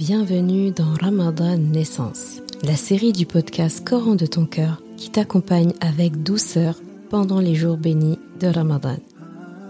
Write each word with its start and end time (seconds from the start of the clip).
Bienvenue 0.00 0.70
dans 0.70 0.94
Ramadan 0.98 1.58
Naissance, 1.58 2.40
la 2.62 2.74
série 2.74 3.12
du 3.12 3.26
podcast 3.26 3.86
Coran 3.86 4.14
de 4.14 4.24
ton 4.24 4.46
cœur 4.46 4.80
qui 4.96 5.10
t'accompagne 5.10 5.74
avec 5.82 6.22
douceur 6.22 6.76
pendant 7.10 7.38
les 7.38 7.54
jours 7.54 7.76
bénis 7.76 8.18
de 8.40 8.46
Ramadan. 8.46 8.96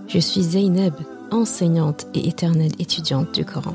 Je 0.06 0.20
suis 0.20 0.42
Zeynep, 0.42 0.94
enseignante 1.32 2.06
et 2.14 2.28
éternelle 2.28 2.70
étudiante 2.78 3.34
du 3.34 3.44
Coran. 3.44 3.74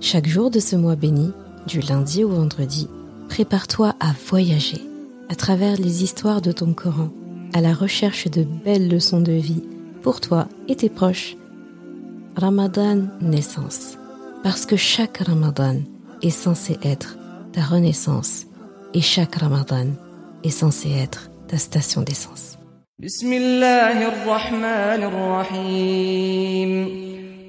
Chaque 0.00 0.28
jour 0.28 0.48
de 0.48 0.60
ce 0.60 0.76
mois 0.76 0.94
béni, 0.94 1.32
du 1.66 1.80
lundi 1.80 2.22
au 2.22 2.28
vendredi, 2.28 2.86
prépare-toi 3.28 3.96
à 3.98 4.12
voyager 4.28 4.82
à 5.28 5.34
travers 5.34 5.76
les 5.76 6.04
histoires 6.04 6.40
de 6.40 6.52
ton 6.52 6.72
Coran, 6.72 7.08
à 7.52 7.60
la 7.60 7.74
recherche 7.74 8.30
de 8.30 8.44
belles 8.44 8.88
leçons 8.88 9.20
de 9.20 9.32
vie 9.32 9.64
pour 10.02 10.20
toi 10.20 10.46
et 10.68 10.76
tes 10.76 10.88
proches. 10.88 11.36
Ramadan 12.36 13.08
Naissance 13.20 13.96
parce 14.42 14.64
que 14.66 14.76
chaque 14.76 15.18
Ramadan 15.18 15.76
est 16.22 16.30
censé 16.30 16.78
être 16.82 17.16
ta 17.52 17.62
renaissance 17.62 18.46
et 18.94 19.00
chaque 19.00 19.36
Ramadan 19.36 19.88
est 20.44 20.50
censé 20.50 20.90
être 20.92 21.30
ta 21.48 21.58
station 21.58 22.02
d'essence. 22.02 22.56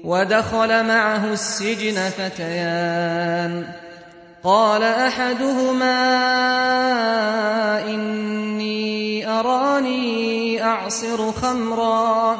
ودخل 0.04 0.86
معه 0.86 1.34
السجن 1.34 2.10
فتيان 2.10 3.66
قال 4.44 4.84
احدهما 4.84 6.02
اني 7.88 9.28
اراني 9.30 10.64
اعصر 10.64 11.32
خمرا 11.32 12.40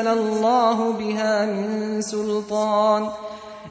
أنزل 0.00 0.18
الله 0.18 0.92
بها 0.92 1.46
من 1.46 2.00
سلطان 2.00 3.02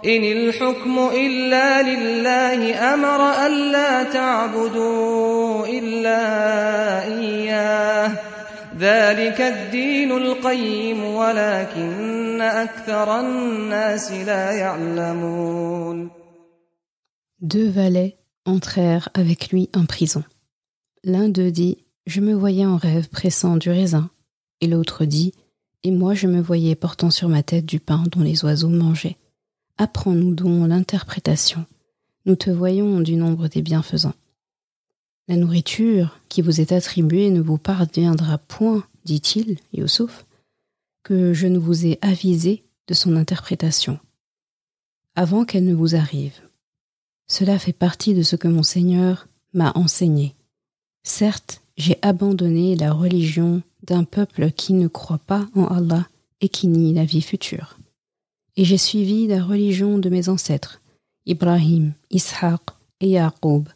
إن 0.06 0.24
الحكم 0.24 1.10
إلا 1.14 1.82
لله 1.82 2.94
أمر 2.94 3.46
ألا 3.46 4.04
تعبدوا 4.04 5.68
إلا 5.68 6.22
إياه 7.04 8.12
ذلك 8.80 9.42
الدين 9.42 10.12
القيم 10.12 11.04
ولكن 11.04 12.42
أكثر 12.42 13.20
الناس 13.20 14.12
لا 14.12 14.52
يعلمون 14.52 16.10
Deux 17.42 17.70
valets 17.70 18.18
entrèrent 18.46 19.10
avec 19.14 19.52
lui 19.52 19.70
en 19.74 19.86
prison. 19.86 20.24
L'un 21.06 21.30
d'eux 21.30 21.52
dit 21.52 21.78
Je 22.06 22.20
me 22.22 22.34
voyais 22.34 22.66
en 22.66 22.76
rêve 22.76 23.08
pressant 23.08 23.56
du 23.56 23.70
raisin, 23.70 24.10
et 24.62 24.68
l'autre 24.68 25.06
dit 25.06 25.34
Et 25.84 25.92
moi 25.92 26.14
je 26.14 26.28
me 26.28 26.42
voyais 26.42 26.76
portant 26.76 27.10
sur 27.10 27.30
ma 27.30 27.44
tête 27.44 27.66
du 27.66 27.80
pain 27.80 28.04
dont 28.12 28.22
les 28.22 28.44
oiseaux 28.44 28.70
mangeaient. 28.70 29.18
Apprends-nous 29.78 30.36
donc 30.36 30.68
l'interprétation. 30.68 31.66
Nous 32.26 32.36
te 32.36 32.50
voyons 32.50 33.00
du 33.00 33.16
nombre 33.16 33.48
des 33.48 33.62
bienfaisants. 33.62 34.14
La 35.30 35.36
nourriture 35.36 36.20
qui 36.28 36.42
vous 36.42 36.60
est 36.60 36.72
attribuée 36.72 37.30
ne 37.30 37.40
vous 37.40 37.58
parviendra 37.58 38.40
point, 38.40 38.84
dit-il, 39.06 39.58
Youssouf, 39.74 40.26
que 41.04 41.34
je 41.34 41.48
ne 41.48 41.60
vous 41.60 41.86
ai 41.86 41.98
avisé 42.02 42.64
de 42.88 42.94
son 42.94 43.16
interprétation, 43.16 44.00
avant 45.16 45.46
qu'elle 45.46 45.66
ne 45.66 45.76
vous 45.76 45.96
arrive. 45.96 46.42
Cela 47.28 47.60
fait 47.60 47.74
partie 47.74 48.16
de 48.16 48.24
ce 48.24 48.36
que 48.36 48.48
mon 48.48 48.64
Seigneur 48.64 49.28
m'a 49.54 49.72
enseigné. 49.76 50.36
Certes, 51.04 51.62
j'ai 51.78 52.00
abandonné 52.02 52.76
la 52.76 52.92
religion 52.92 53.62
d'un 53.84 54.04
peuple 54.04 54.52
qui 54.52 54.74
ne 54.74 54.88
croit 54.88 55.20
pas 55.20 55.48
en 55.56 55.66
Allah 55.66 56.08
et 56.42 56.50
qui 56.50 56.68
nie 56.68 56.94
la 56.94 57.06
vie 57.06 57.22
future. 57.22 57.78
Et 58.56 58.66
j'ai 58.66 58.78
suivi 58.78 59.28
la 59.28 59.44
religion 59.44 59.98
de 59.98 60.10
mes 60.10 60.30
ancêtres, 60.30 60.82
Ibrahim, 61.26 61.94
Ishaq 62.10 62.62
et 63.00 63.10
Yaqub. 63.10 63.70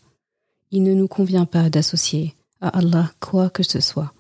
Il 0.72 0.84
ne 0.84 0.94
nous 0.94 1.08
convient 1.08 1.46
pas 1.46 1.70
d'associer 1.70 2.36
à 2.62 2.70
Allah 2.80 3.12
quoi 3.20 3.50
que 3.50 3.64
ce 3.64 3.80
soit. 3.80 4.14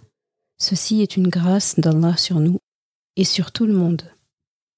Ceci 0.57 1.01
est 1.01 1.17
une 1.17 1.27
grâce 1.27 1.79
d'Allah 1.79 2.15
sur 2.17 2.39
nous 2.39 2.59
et 3.15 3.23
sur 3.23 3.51
tout 3.51 3.65
le 3.65 3.73
monde. 3.73 4.03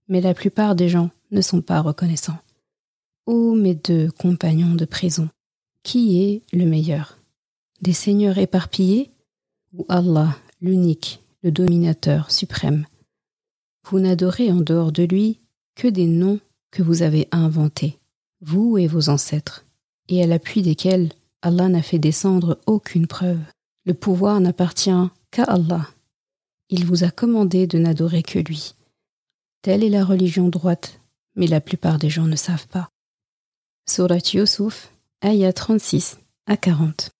Mais 0.07 0.21
la 0.21 0.33
plupart 0.33 0.75
des 0.75 0.89
gens 0.89 1.09
ne 1.31 1.41
sont 1.41 1.61
pas 1.61 1.81
reconnaissants. 1.81 2.39
Ô 3.25 3.55
mes 3.55 3.75
deux 3.75 4.11
compagnons 4.11 4.75
de 4.75 4.85
prison, 4.85 5.29
qui 5.83 6.21
est 6.21 6.43
le 6.53 6.65
meilleur? 6.65 7.17
Des 7.81 7.93
seigneurs 7.93 8.37
éparpillés 8.37 9.11
ou 9.73 9.85
Allah, 9.89 10.37
l'unique, 10.61 11.23
le 11.43 11.51
dominateur 11.51 12.31
suprême 12.31 12.85
Vous 13.89 13.99
n'adorez 13.99 14.51
en 14.51 14.61
dehors 14.61 14.91
de 14.91 15.03
lui 15.03 15.39
que 15.75 15.87
des 15.87 16.07
noms 16.07 16.39
que 16.71 16.83
vous 16.83 17.01
avez 17.01 17.27
inventés, 17.31 17.99
vous 18.41 18.77
et 18.77 18.87
vos 18.87 19.09
ancêtres, 19.09 19.65
et 20.07 20.23
à 20.23 20.27
l'appui 20.27 20.61
desquels 20.61 21.11
Allah 21.41 21.69
n'a 21.69 21.81
fait 21.81 21.99
descendre 21.99 22.59
aucune 22.65 23.07
preuve. 23.07 23.39
Le 23.85 23.93
pouvoir 23.93 24.39
n'appartient 24.39 24.89
qu'à 25.31 25.43
Allah. 25.43 25.87
Il 26.69 26.85
vous 26.85 27.03
a 27.03 27.11
commandé 27.11 27.67
de 27.67 27.77
n'adorer 27.77 28.23
que 28.23 28.39
lui. 28.39 28.73
Telle 29.61 29.83
est 29.83 29.89
la 29.89 30.03
religion 30.03 30.49
droite, 30.49 30.99
mais 31.35 31.47
la 31.47 31.61
plupart 31.61 31.99
des 31.99 32.09
gens 32.09 32.25
ne 32.25 32.35
savent 32.35 32.67
pas. 32.67 32.89
Surat 33.87 34.17
Yusuf, 34.33 34.91
ayah 35.23 35.53
36 35.53 36.17
à 36.47 36.57
40. 36.57 37.11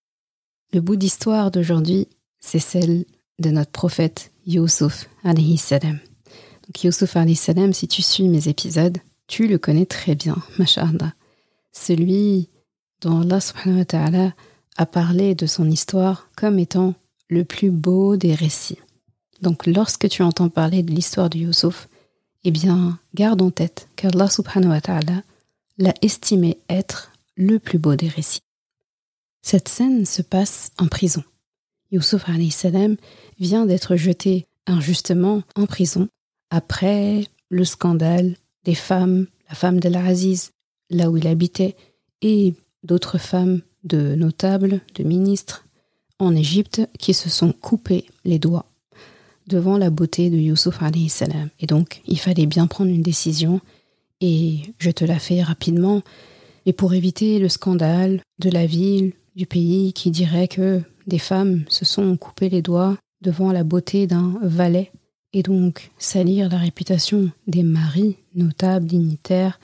Le 0.74 0.81
bout 0.81 0.95
d'histoire 0.95 1.51
d'aujourd'hui, 1.51 2.07
c'est 2.39 2.60
celle 2.60 3.06
de 3.40 3.50
notre 3.50 3.72
prophète 3.72 4.32
Yusuf 4.46 5.10
alayhi 5.24 5.58
salam. 5.58 6.00
Donc 6.66 6.84
Yusuf 6.84 7.16
alayhi 7.16 7.36
salam, 7.36 7.74
si 7.74 7.88
tu 7.88 8.02
suis 8.02 8.28
mes 8.28 8.48
épisodes, 8.48 8.98
tu 9.28 9.48
le 9.48 9.58
connais 9.58 9.86
très 9.86 10.16
bien, 10.16 10.38
masha'Allah. 10.60 11.14
Celui 11.72 12.50
dont 13.02 13.22
Allah 13.22 13.42
subhanahu 13.42 13.80
wa 13.80 13.86
ta'ala 13.86 14.34
a 14.78 14.86
parlé 14.86 15.36
de 15.36 15.46
son 15.46 15.70
histoire 15.70 16.30
comme 16.36 16.60
étant 16.60 16.94
le 17.30 17.44
plus 17.44 17.72
beau 17.72 18.18
des 18.18 18.34
récits. 18.34 18.80
Donc 19.42 19.66
lorsque 19.66 20.08
tu 20.10 20.22
entends 20.22 20.50
parler 20.50 20.84
de 20.84 20.92
l'histoire 20.92 21.30
de 21.30 21.40
Yusuf, 21.40 21.88
eh 22.44 22.52
bien, 22.52 23.00
garde 23.16 23.42
en 23.42 23.52
tête 23.52 23.90
qu'Allah 23.96 24.30
subhanahu 24.30 24.70
wa 24.70 24.82
ta'ala 24.82 25.24
l'a 25.78 25.94
estimé 26.02 26.60
être 26.70 27.12
le 27.36 27.60
plus 27.60 27.80
beau 27.80 27.96
des 27.96 28.08
récits. 28.08 28.42
Cette 29.42 29.68
scène 29.68 30.06
se 30.06 30.22
passe 30.22 30.72
en 30.78 30.88
prison. 30.88 31.24
Youssouf 31.92 32.26
salam 32.52 32.96
vient 33.40 33.66
d'être 33.66 33.96
jeté 33.96 34.48
injustement 34.68 35.44
en 35.56 35.66
prison 35.66 36.08
après 36.50 37.26
le 37.50 37.66
scandale 37.66 38.36
des 38.64 38.76
femmes, 38.76 39.28
la 39.50 39.56
femme 39.56 39.80
d'Al-Aziz, 39.80 40.52
là 40.90 41.10
où 41.10 41.18
il 41.18 41.28
habitait, 41.28 41.76
et 42.22 42.54
d'autres 42.84 43.18
femmes 43.18 43.62
de 43.84 44.16
notables, 44.16 44.82
de 44.96 45.04
ministres 45.04 45.66
en 46.18 46.36
Égypte 46.36 46.82
qui 46.98 47.14
se 47.14 47.30
sont 47.30 47.52
coupés 47.52 48.06
les 48.24 48.40
doigts 48.40 48.66
devant 49.48 49.78
la 49.78 49.90
beauté 49.92 50.30
de 50.30 50.38
Youssouf 50.38 50.80
salam. 51.10 51.50
Et 51.60 51.68
donc, 51.68 52.02
il 52.08 52.20
fallait 52.20 52.48
bien 52.48 52.68
prendre 52.68 52.90
une 52.90 53.04
décision, 53.04 53.62
et 54.22 54.74
je 54.80 54.90
te 54.90 55.06
la 55.06 55.20
fais 55.20 55.44
rapidement. 55.44 56.02
Et 56.66 56.74
pour 56.74 56.94
éviter 56.94 57.38
le 57.38 57.50
scandale 57.50 58.22
de 58.40 58.50
la 58.50 58.66
ville, 58.66 59.14
du 59.36 59.46
pays 59.46 59.94
qui 59.94 60.12
dirait 60.12 60.48
que 60.48 60.82
des 61.07 61.19
femmes 61.19 61.63
se 61.69 61.86
sont 61.86 62.18
coupées 62.18 62.50
les 62.50 62.62
doigts 62.62 62.98
devant 63.22 63.52
la 63.52 63.63
beauté 63.63 64.07
d'un 64.07 64.38
valet, 64.42 64.92
et 65.34 65.44
donc 65.44 65.92
salir 65.98 66.50
la 66.50 66.57
réputation 66.57 67.31
des 67.48 67.63
maris, 67.63 68.18
notables, 68.36 68.86
dignitaires, 68.86 69.60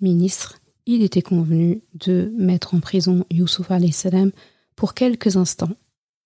ministres, 0.00 0.58
il 0.86 1.02
était 1.02 1.22
convenu 1.22 1.82
de 1.94 2.32
mettre 2.36 2.74
en 2.74 2.80
prison 2.80 3.24
Youssouf 3.30 3.68
salam 3.92 4.30
pour 4.76 4.94
quelques 4.94 5.36
instants 5.36 5.74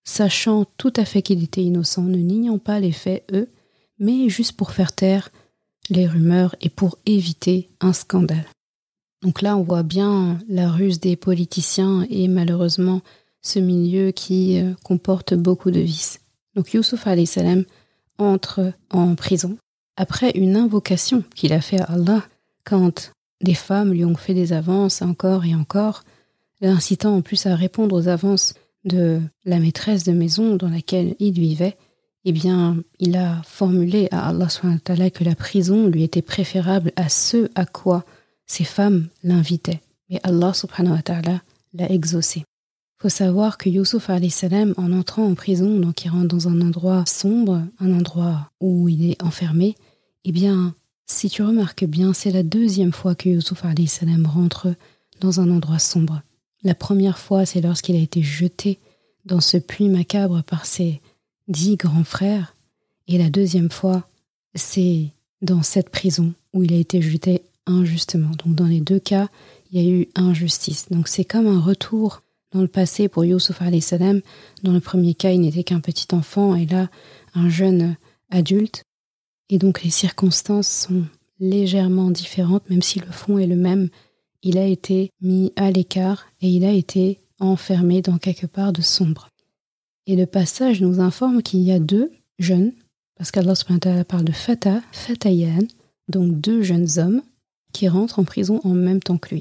sachant 0.03 0.65
tout 0.77 0.93
à 0.95 1.05
fait 1.05 1.21
qu'il 1.21 1.43
était 1.43 1.63
innocent, 1.63 2.03
ne 2.03 2.17
niant 2.17 2.57
pas 2.57 2.79
les 2.79 2.91
faits, 2.91 3.25
eux, 3.33 3.49
mais 3.99 4.29
juste 4.29 4.53
pour 4.53 4.71
faire 4.71 4.93
taire 4.93 5.29
les 5.89 6.07
rumeurs 6.07 6.55
et 6.61 6.69
pour 6.69 6.97
éviter 7.05 7.69
un 7.81 7.93
scandale. 7.93 8.47
Donc 9.21 9.41
là, 9.41 9.55
on 9.55 9.63
voit 9.63 9.83
bien 9.83 10.39
la 10.49 10.71
ruse 10.71 10.99
des 10.99 11.15
politiciens 11.15 12.07
et 12.09 12.27
malheureusement 12.27 13.01
ce 13.41 13.59
milieu 13.59 14.11
qui 14.11 14.59
euh, 14.59 14.73
comporte 14.83 15.33
beaucoup 15.33 15.71
de 15.71 15.79
vices. 15.79 16.19
Donc 16.55 16.73
Youssouf 16.73 17.05
salam 17.25 17.65
entre 18.17 18.73
en 18.89 19.15
prison 19.15 19.57
après 19.95 20.31
une 20.31 20.55
invocation 20.55 21.23
qu'il 21.35 21.53
a 21.53 21.61
fait 21.61 21.79
à 21.79 21.85
Allah 21.85 22.23
quand 22.63 23.11
des 23.41 23.53
femmes 23.53 23.93
lui 23.93 24.05
ont 24.05 24.15
fait 24.15 24.33
des 24.33 24.53
avances 24.53 25.01
encore 25.01 25.45
et 25.45 25.55
encore, 25.55 26.03
l'incitant 26.59 27.15
en 27.15 27.21
plus 27.21 27.45
à 27.45 27.55
répondre 27.55 27.95
aux 27.95 28.07
avances 28.07 28.53
de 28.83 29.21
la 29.45 29.59
maîtresse 29.59 30.03
de 30.03 30.11
maison 30.11 30.55
dans 30.55 30.69
laquelle 30.69 31.15
il 31.19 31.39
vivait, 31.39 31.77
eh 32.25 32.31
bien, 32.31 32.77
il 32.99 33.15
a 33.15 33.41
formulé 33.43 34.07
à 34.11 34.29
Allah 34.29 34.47
que 35.09 35.23
la 35.23 35.35
prison 35.35 35.87
lui 35.87 36.03
était 36.03 36.21
préférable 36.21 36.91
à 36.95 37.09
ce 37.09 37.49
à 37.55 37.65
quoi 37.65 38.05
ces 38.45 38.63
femmes 38.63 39.07
l'invitaient. 39.23 39.81
Et 40.09 40.19
Allah 40.23 40.53
subhanahu 40.53 40.95
wa 40.95 41.01
ta'ala 41.01 41.41
l'a 41.73 41.91
exaucé. 41.91 42.43
Faut 43.01 43.09
savoir 43.09 43.57
que 43.57 43.67
Yusuf 43.67 44.11
salam, 44.29 44.75
en 44.77 44.93
entrant 44.93 45.25
en 45.25 45.33
prison, 45.33 45.79
donc 45.79 46.05
il 46.05 46.09
rentre 46.09 46.27
dans 46.27 46.47
un 46.47 46.61
endroit 46.61 47.03
sombre, 47.07 47.63
un 47.79 47.93
endroit 47.93 48.51
où 48.59 48.89
il 48.89 49.09
est 49.09 49.23
enfermé, 49.23 49.75
eh 50.23 50.31
bien, 50.31 50.75
si 51.07 51.27
tu 51.27 51.41
remarques 51.41 51.85
bien, 51.85 52.13
c'est 52.13 52.29
la 52.29 52.43
deuxième 52.43 52.91
fois 52.91 53.15
que 53.15 53.27
Yusuf 53.27 53.63
salam 53.87 54.27
rentre 54.27 54.75
dans 55.19 55.41
un 55.41 55.49
endroit 55.49 55.79
sombre. 55.79 56.21
La 56.61 56.75
première 56.75 57.17
fois, 57.17 57.47
c'est 57.47 57.61
lorsqu'il 57.61 57.95
a 57.95 57.99
été 57.99 58.21
jeté 58.21 58.77
dans 59.25 59.41
ce 59.41 59.57
puits 59.57 59.89
macabre 59.89 60.43
par 60.43 60.67
ses 60.67 61.01
dix 61.47 61.77
grands 61.77 62.03
frères. 62.03 62.55
Et 63.07 63.17
la 63.17 63.31
deuxième 63.31 63.71
fois, 63.71 64.07
c'est 64.53 65.07
dans 65.41 65.63
cette 65.63 65.89
prison 65.89 66.35
où 66.53 66.61
il 66.61 66.71
a 66.71 66.77
été 66.77 67.01
jeté 67.01 67.41
injustement. 67.65 68.29
Donc 68.45 68.53
dans 68.53 68.67
les 68.67 68.79
deux 68.79 68.99
cas, 68.99 69.27
il 69.71 69.81
y 69.81 69.87
a 69.87 69.89
eu 69.89 70.07
injustice. 70.13 70.89
Donc 70.91 71.07
c'est 71.07 71.25
comme 71.25 71.47
un 71.47 71.59
retour 71.59 72.21
dans 72.51 72.61
le 72.61 72.67
passé 72.67 73.07
pour 73.07 73.23
Yusuf 73.23 73.61
salam. 73.81 74.21
Dans 74.63 74.73
le 74.73 74.79
premier 74.79 75.13
cas, 75.13 75.31
il 75.31 75.41
n'était 75.41 75.63
qu'un 75.63 75.79
petit 75.79 76.07
enfant 76.13 76.55
et 76.55 76.65
là, 76.65 76.89
un 77.33 77.49
jeune 77.49 77.95
adulte. 78.29 78.83
Et 79.49 79.57
donc 79.57 79.83
les 79.83 79.89
circonstances 79.89 80.87
sont 80.87 81.05
légèrement 81.39 82.11
différentes, 82.11 82.69
même 82.69 82.81
si 82.81 82.99
le 82.99 83.11
fond 83.11 83.37
est 83.37 83.47
le 83.47 83.55
même 83.55 83.89
il 84.43 84.57
a 84.57 84.65
été 84.65 85.11
mis 85.21 85.53
à 85.55 85.71
l'écart 85.71 86.25
et 86.41 86.49
il 86.49 86.65
a 86.65 86.71
été 86.71 87.19
enfermé 87.39 88.01
dans 88.01 88.17
quelque 88.17 88.47
part 88.47 88.73
de 88.73 88.81
sombre. 88.81 89.29
Et 90.07 90.15
le 90.15 90.25
passage 90.25 90.81
nous 90.81 90.99
informe 90.99 91.43
qu'il 91.43 91.61
y 91.61 91.71
a 91.71 91.79
deux 91.79 92.11
jeunes, 92.39 92.73
parce 93.15 93.31
qu'Allah 93.31 93.53
parle 94.07 94.23
de 94.23 94.31
Fata, 94.31 94.81
Fatayan, 94.91 95.67
donc 96.07 96.39
deux 96.39 96.63
jeunes 96.63 96.87
hommes 96.97 97.21
qui 97.71 97.87
rentrent 97.87 98.19
en 98.19 98.23
prison 98.23 98.59
en 98.63 98.73
même 98.73 99.01
temps 99.01 99.17
que 99.17 99.35
lui. 99.35 99.40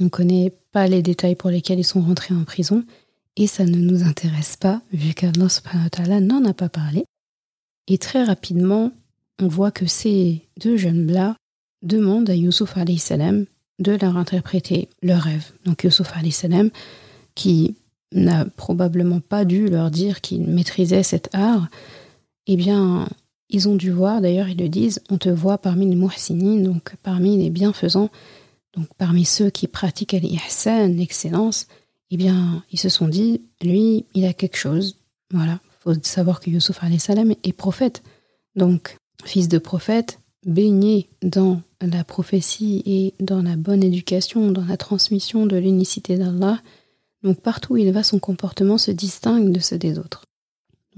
On 0.00 0.04
ne 0.04 0.08
connaît 0.08 0.52
pas 0.72 0.86
les 0.86 1.02
détails 1.02 1.34
pour 1.34 1.50
lesquels 1.50 1.78
ils 1.78 1.84
sont 1.84 2.00
rentrés 2.00 2.34
en 2.34 2.44
prison, 2.44 2.84
et 3.36 3.46
ça 3.46 3.64
ne 3.64 3.76
nous 3.76 4.02
intéresse 4.02 4.56
pas, 4.56 4.82
vu 4.92 5.14
qu'Allah 5.14 6.20
n'en 6.20 6.44
a 6.44 6.54
pas 6.54 6.68
parlé. 6.68 7.04
Et 7.86 7.98
très 7.98 8.24
rapidement, 8.24 8.92
on 9.40 9.48
voit 9.48 9.70
que 9.70 9.86
ces 9.86 10.48
deux 10.60 10.76
jeunes-là 10.76 11.36
demandent 11.82 12.30
à 12.30 12.34
Yusuf 12.34 12.74
salam 12.98 13.46
de 13.78 13.92
leur 13.92 14.16
interpréter 14.16 14.88
leur 15.02 15.22
rêve. 15.22 15.52
Donc 15.64 15.84
Yusuf 15.84 16.12
salam 16.30 16.70
qui 17.34 17.76
n'a 18.12 18.44
probablement 18.44 19.20
pas 19.20 19.44
dû 19.44 19.68
leur 19.68 19.90
dire 19.90 20.20
qu'il 20.20 20.42
maîtrisait 20.48 21.02
cet 21.02 21.28
art, 21.34 21.68
eh 22.46 22.56
bien, 22.56 23.08
ils 23.50 23.68
ont 23.68 23.76
dû 23.76 23.90
voir, 23.90 24.20
d'ailleurs 24.20 24.48
ils 24.48 24.58
le 24.58 24.68
disent, 24.68 25.00
on 25.10 25.18
te 25.18 25.28
voit 25.28 25.58
parmi 25.58 25.86
les 25.88 25.96
muhsinin, 25.96 26.62
donc 26.62 26.94
parmi 27.02 27.36
les 27.36 27.50
bienfaisants, 27.50 28.10
donc 28.78 28.88
parmi 28.96 29.24
ceux 29.24 29.50
qui 29.50 29.66
pratiquent 29.66 30.12
l'ihsan, 30.12 30.86
l'excellence, 30.86 31.66
eh 32.12 32.16
bien, 32.16 32.62
ils 32.70 32.78
se 32.78 32.88
sont 32.88 33.08
dit, 33.08 33.42
lui, 33.60 34.06
il 34.14 34.24
a 34.24 34.32
quelque 34.32 34.56
chose. 34.56 34.96
Voilà, 35.32 35.58
faut 35.80 35.94
savoir 36.02 36.38
que 36.38 36.48
Yusuf 36.48 36.78
salam 36.98 37.34
est 37.42 37.52
prophète. 37.52 38.04
Donc, 38.54 38.96
fils 39.24 39.48
de 39.48 39.58
prophète, 39.58 40.20
baigné 40.46 41.08
dans 41.22 41.60
la 41.80 42.04
prophétie 42.04 42.82
et 42.86 43.14
dans 43.18 43.42
la 43.42 43.56
bonne 43.56 43.82
éducation, 43.82 44.52
dans 44.52 44.64
la 44.64 44.76
transmission 44.76 45.44
de 45.44 45.56
l'unicité 45.56 46.16
d'Allah, 46.16 46.62
donc 47.24 47.40
partout 47.40 47.74
où 47.74 47.76
il 47.78 47.90
va, 47.90 48.04
son 48.04 48.20
comportement 48.20 48.78
se 48.78 48.92
distingue 48.92 49.50
de 49.50 49.58
ceux 49.58 49.78
des 49.78 49.98
autres. 49.98 50.22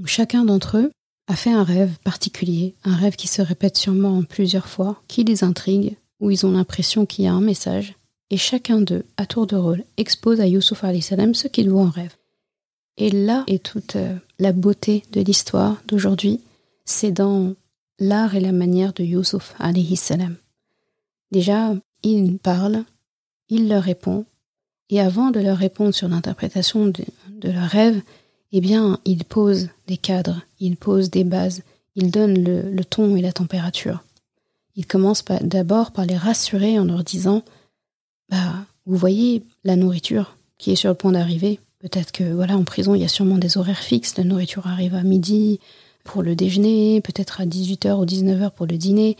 chacun 0.04 0.44
d'entre 0.44 0.76
eux 0.76 0.90
a 1.28 1.36
fait 1.36 1.52
un 1.52 1.64
rêve 1.64 1.96
particulier, 2.04 2.74
un 2.84 2.94
rêve 2.94 3.16
qui 3.16 3.26
se 3.26 3.40
répète 3.40 3.78
sûrement 3.78 4.22
plusieurs 4.22 4.68
fois, 4.68 5.02
qui 5.08 5.24
les 5.24 5.44
intrigue, 5.44 5.96
où 6.20 6.30
ils 6.30 6.46
ont 6.46 6.52
l'impression 6.52 7.06
qu'il 7.06 7.24
y 7.24 7.28
a 7.28 7.32
un 7.32 7.40
message, 7.40 7.94
et 8.30 8.36
chacun 8.36 8.80
d'eux, 8.80 9.04
à 9.16 9.26
tour 9.26 9.46
de 9.46 9.56
rôle, 9.56 9.84
expose 9.96 10.40
à 10.40 10.46
Yusuf 10.46 10.84
salam 11.00 11.34
ce 11.34 11.48
qu'il 11.48 11.70
voit 11.70 11.82
en 11.82 11.90
rêve. 11.90 12.14
Et 12.96 13.10
là 13.10 13.44
est 13.46 13.62
toute 13.62 13.96
euh, 13.96 14.14
la 14.38 14.52
beauté 14.52 15.02
de 15.12 15.20
l'histoire 15.20 15.82
d'aujourd'hui, 15.86 16.40
c'est 16.84 17.10
dans 17.10 17.54
l'art 17.98 18.34
et 18.34 18.40
la 18.40 18.52
manière 18.52 18.92
de 18.92 19.04
alayhi 19.58 19.96
salam. 19.96 20.36
Déjà, 21.30 21.74
il 22.02 22.38
parle, 22.38 22.84
il 23.48 23.68
leur 23.68 23.82
répond, 23.82 24.24
et 24.90 25.00
avant 25.00 25.30
de 25.30 25.40
leur 25.40 25.56
répondre 25.56 25.94
sur 25.94 26.08
l'interprétation 26.08 26.86
de, 26.86 27.04
leur 27.44 27.68
rêve, 27.68 28.02
eh 28.52 28.60
bien, 28.60 28.98
il 29.04 29.24
pose 29.24 29.68
des 29.86 29.96
cadres, 29.96 30.42
il 30.58 30.76
pose 30.76 31.10
des 31.10 31.24
bases, 31.24 31.62
il 31.94 32.10
donne 32.10 32.42
le, 32.42 32.84
ton 32.84 33.16
et 33.16 33.22
la 33.22 33.32
température. 33.32 34.02
Il 34.80 34.86
commence 34.86 35.22
d'abord 35.42 35.90
par 35.90 36.06
les 36.06 36.16
rassurer 36.16 36.78
en 36.78 36.86
leur 36.86 37.04
disant 37.04 37.42
Bah, 38.30 38.64
vous 38.86 38.96
voyez 38.96 39.42
la 39.62 39.76
nourriture 39.76 40.38
qui 40.56 40.70
est 40.70 40.74
sur 40.74 40.88
le 40.88 40.94
point 40.94 41.12
d'arriver. 41.12 41.60
Peut-être 41.80 42.12
que, 42.12 42.24
voilà, 42.24 42.56
en 42.56 42.64
prison, 42.64 42.94
il 42.94 43.02
y 43.02 43.04
a 43.04 43.08
sûrement 43.08 43.36
des 43.36 43.58
horaires 43.58 43.82
fixes. 43.82 44.16
La 44.16 44.24
nourriture 44.24 44.66
arrive 44.66 44.94
à 44.94 45.02
midi 45.02 45.60
pour 46.02 46.22
le 46.22 46.34
déjeuner, 46.34 47.02
peut-être 47.02 47.42
à 47.42 47.44
18h 47.44 47.92
ou 48.00 48.06
19h 48.06 48.52
pour 48.52 48.64
le 48.64 48.78
dîner. 48.78 49.18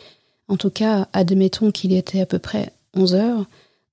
En 0.49 0.57
tout 0.57 0.71
cas, 0.71 1.09
admettons 1.13 1.73
qu'il 1.73 1.93
était 1.93 2.23
à 2.23 2.27
peu 2.27 2.39
près 2.39 2.73
11 2.95 3.15
heures, 3.15 3.45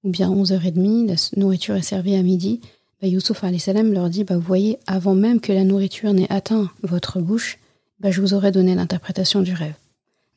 ou 0.05 0.09
bien 0.09 0.31
11h30, 0.31 1.07
la 1.07 1.15
nourriture 1.35 1.75
est 1.75 1.81
servie 1.81 2.15
à 2.15 2.23
midi. 2.23 2.61
Bah, 3.01 3.09
Youssouf 3.09 3.43
leur 3.43 4.09
dit, 4.09 4.23
bah, 4.23 4.35
vous 4.35 4.41
voyez, 4.41 4.79
avant 4.87 5.15
même 5.15 5.41
que 5.41 5.51
la 5.51 5.65
nourriture 5.65 6.13
n'ait 6.13 6.31
atteint 6.31 6.71
votre 6.83 7.19
bouche, 7.19 7.59
bah, 7.99 8.09
je 8.09 8.21
vous 8.21 8.33
aurais 8.33 8.53
donné 8.53 8.73
l'interprétation 8.73 9.41
du 9.41 9.53
rêve. 9.53 9.75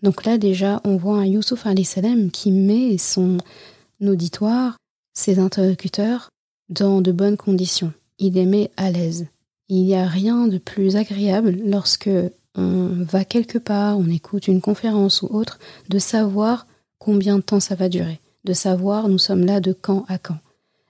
Donc 0.02 0.24
là 0.24 0.38
déjà, 0.38 0.80
on 0.84 0.96
voit 0.96 1.18
un 1.18 1.26
Youssouf 1.26 1.66
salam 1.84 2.30
qui 2.30 2.50
met 2.50 2.96
son 2.98 3.38
auditoire, 4.00 4.76
ses 5.12 5.38
interlocuteurs, 5.38 6.30
dans 6.68 7.00
de 7.00 7.12
bonnes 7.12 7.36
conditions. 7.36 7.92
Il 8.18 8.34
les 8.34 8.46
met 8.46 8.70
à 8.76 8.90
l'aise. 8.90 9.26
Il 9.68 9.84
n'y 9.84 9.94
a 9.94 10.06
rien 10.06 10.46
de 10.48 10.58
plus 10.58 10.96
agréable 10.96 11.56
lorsque 11.64 12.10
on 12.56 12.88
va 13.04 13.24
quelque 13.24 13.58
part, 13.58 13.98
on 13.98 14.08
écoute 14.08 14.48
une 14.48 14.60
conférence 14.60 15.22
ou 15.22 15.26
autre, 15.26 15.58
de 15.88 15.98
savoir 15.98 16.66
combien 16.98 17.36
de 17.36 17.42
temps 17.42 17.60
ça 17.60 17.74
va 17.74 17.88
durer, 17.88 18.20
de 18.44 18.52
savoir 18.52 19.08
nous 19.08 19.18
sommes 19.18 19.44
là 19.44 19.60
de 19.60 19.72
quand 19.72 20.04
à 20.08 20.18
quand. 20.18 20.38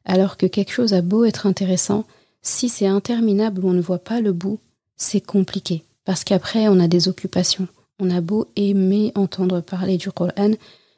Alors 0.04 0.36
que 0.36 0.46
quelque 0.46 0.72
chose 0.72 0.94
a 0.94 1.02
beau 1.02 1.24
être 1.24 1.46
intéressant, 1.46 2.04
si 2.42 2.68
c'est 2.68 2.86
interminable 2.86 3.64
ou 3.64 3.68
on 3.68 3.74
ne 3.74 3.82
voit 3.82 3.98
pas 3.98 4.20
le 4.20 4.32
bout, 4.32 4.58
c'est 4.96 5.20
compliqué, 5.20 5.84
parce 6.04 6.24
qu'après 6.24 6.68
on 6.68 6.80
a 6.80 6.88
des 6.88 7.08
occupations. 7.08 7.68
On 8.00 8.10
a 8.10 8.22
beau 8.22 8.46
aimer 8.56 9.12
entendre 9.14 9.60
parler 9.60 9.98
du 9.98 10.10
Coran, 10.10 10.52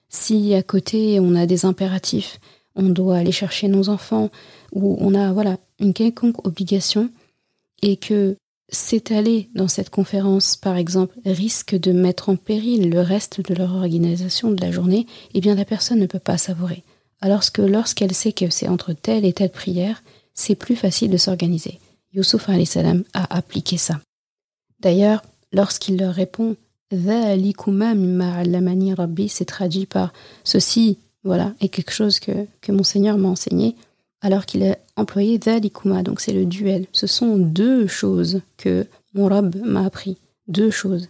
si 0.08 0.54
à 0.54 0.62
côté 0.62 1.18
on 1.18 1.34
a 1.34 1.46
des 1.46 1.64
impératifs, 1.64 2.38
on 2.76 2.84
doit 2.84 3.16
aller 3.16 3.32
chercher 3.32 3.66
nos 3.66 3.88
enfants, 3.88 4.30
ou 4.72 4.96
on 5.00 5.14
a 5.14 5.32
voilà 5.32 5.58
une 5.80 5.94
quelconque 5.94 6.46
obligation, 6.46 7.10
et 7.82 7.96
que 7.96 8.36
s'étaler 8.70 9.50
dans 9.54 9.68
cette 9.68 9.90
conférence, 9.90 10.56
par 10.56 10.76
exemple, 10.76 11.18
risque 11.26 11.74
de 11.74 11.92
mettre 11.92 12.28
en 12.28 12.36
péril 12.36 12.88
le 12.88 13.00
reste 13.00 13.40
de 13.40 13.54
leur 13.54 13.74
organisation 13.74 14.52
de 14.52 14.60
la 14.60 14.70
journée, 14.70 15.06
eh 15.34 15.40
bien 15.40 15.56
la 15.56 15.64
personne 15.64 15.98
ne 15.98 16.06
peut 16.06 16.20
pas 16.20 16.38
savourer. 16.38 16.84
Alors 17.20 17.42
que 17.52 17.62
lorsqu'elle 17.62 18.14
sait 18.14 18.32
que 18.32 18.48
c'est 18.48 18.68
entre 18.68 18.92
telle 18.92 19.24
et 19.24 19.32
telle 19.32 19.50
prière, 19.50 20.02
c'est 20.34 20.54
plus 20.54 20.76
facile 20.76 21.10
de 21.10 21.16
s'organiser. 21.16 21.80
Youssouf 22.12 22.48
a 22.48 23.36
appliqué 23.36 23.76
ça. 23.76 24.00
D'ailleurs, 24.80 25.22
lorsqu'il 25.52 25.98
leur 25.98 26.14
répond 26.14 26.56
c'est 29.28 29.44
traduit 29.44 29.86
par 29.86 30.12
ceci, 30.44 30.98
voilà, 31.24 31.54
est 31.60 31.68
quelque 31.68 31.92
chose 31.92 32.20
que, 32.20 32.46
que 32.60 32.72
mon 32.72 32.82
Seigneur 32.82 33.16
m'a 33.18 33.28
enseigné, 33.28 33.76
alors 34.20 34.46
qu'il 34.46 34.62
a 34.64 34.78
employé 34.96 35.38
dhalikuma, 35.38 36.02
donc 36.02 36.20
c'est 36.20 36.32
le 36.32 36.46
duel. 36.46 36.86
Ce 36.92 37.06
sont 37.06 37.36
deux 37.36 37.86
choses 37.86 38.40
que 38.56 38.86
mon 39.14 39.26
Rab 39.26 39.56
m'a 39.56 39.84
appris, 39.84 40.18
deux 40.48 40.70
choses. 40.70 41.08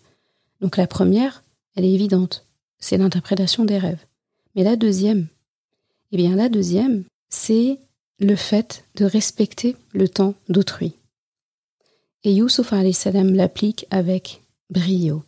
Donc 0.60 0.76
la 0.76 0.86
première, 0.86 1.44
elle 1.76 1.84
est 1.84 1.92
évidente, 1.92 2.46
c'est 2.78 2.98
l'interprétation 2.98 3.64
des 3.64 3.78
rêves. 3.78 4.04
Mais 4.54 4.64
la 4.64 4.76
deuxième, 4.76 5.26
eh 6.12 6.16
bien 6.16 6.36
la 6.36 6.48
deuxième, 6.48 7.04
c'est 7.28 7.78
le 8.18 8.36
fait 8.36 8.84
de 8.96 9.04
respecter 9.04 9.76
le 9.92 10.08
temps 10.08 10.34
d'autrui. 10.48 10.92
Et 12.24 12.32
Youssouf 12.34 12.72
salam 12.92 13.34
l'applique 13.34 13.86
avec 13.90 14.42
brio. 14.70 15.24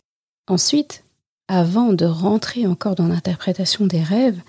Ensuite, 0.47 1.03
avant 1.47 1.93
de 1.93 2.05
rentrer 2.05 2.67
encore 2.67 2.95
dans 2.95 3.07
l'interprétation 3.07 3.87
des 3.87 4.01
rêves 4.01 4.41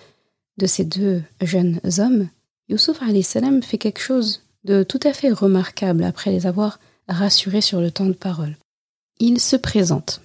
de 0.58 0.66
ces 0.66 0.84
deux 0.84 1.22
jeunes 1.40 1.80
hommes, 1.98 2.28
Youssouf 2.68 3.00
salam 3.22 3.62
fait 3.62 3.78
quelque 3.78 4.00
chose 4.00 4.42
de 4.64 4.82
tout 4.82 5.00
à 5.04 5.12
fait 5.12 5.30
remarquable 5.30 6.04
après 6.04 6.30
les 6.30 6.46
avoir 6.46 6.80
rassurés 7.08 7.60
sur 7.60 7.80
le 7.80 7.90
temps 7.90 8.06
de 8.06 8.12
parole. 8.12 8.56
Il 9.18 9.40
se 9.40 9.56
présente 9.56 10.20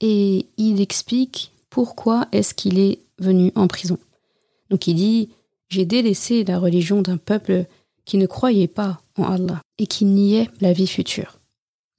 et 0.00 0.46
il 0.56 0.80
explique 0.80 1.52
pourquoi 1.68 2.28
est-ce 2.32 2.54
qu'il 2.54 2.78
est 2.78 3.00
venu 3.18 3.52
en 3.54 3.66
prison. 3.66 3.98
Donc 4.70 4.86
il 4.86 4.94
dit 4.94 5.30
J'ai 5.68 5.84
délaissé 5.84 6.44
la 6.44 6.58
religion 6.58 7.02
d'un 7.02 7.16
peuple 7.16 7.66
qui 8.04 8.16
ne 8.16 8.26
croyait 8.26 8.68
pas 8.68 9.02
en 9.16 9.24
Allah 9.24 9.60
et 9.78 9.86
qui 9.86 10.04
niait 10.04 10.48
la 10.60 10.72
vie 10.72 10.86
future. 10.86 11.38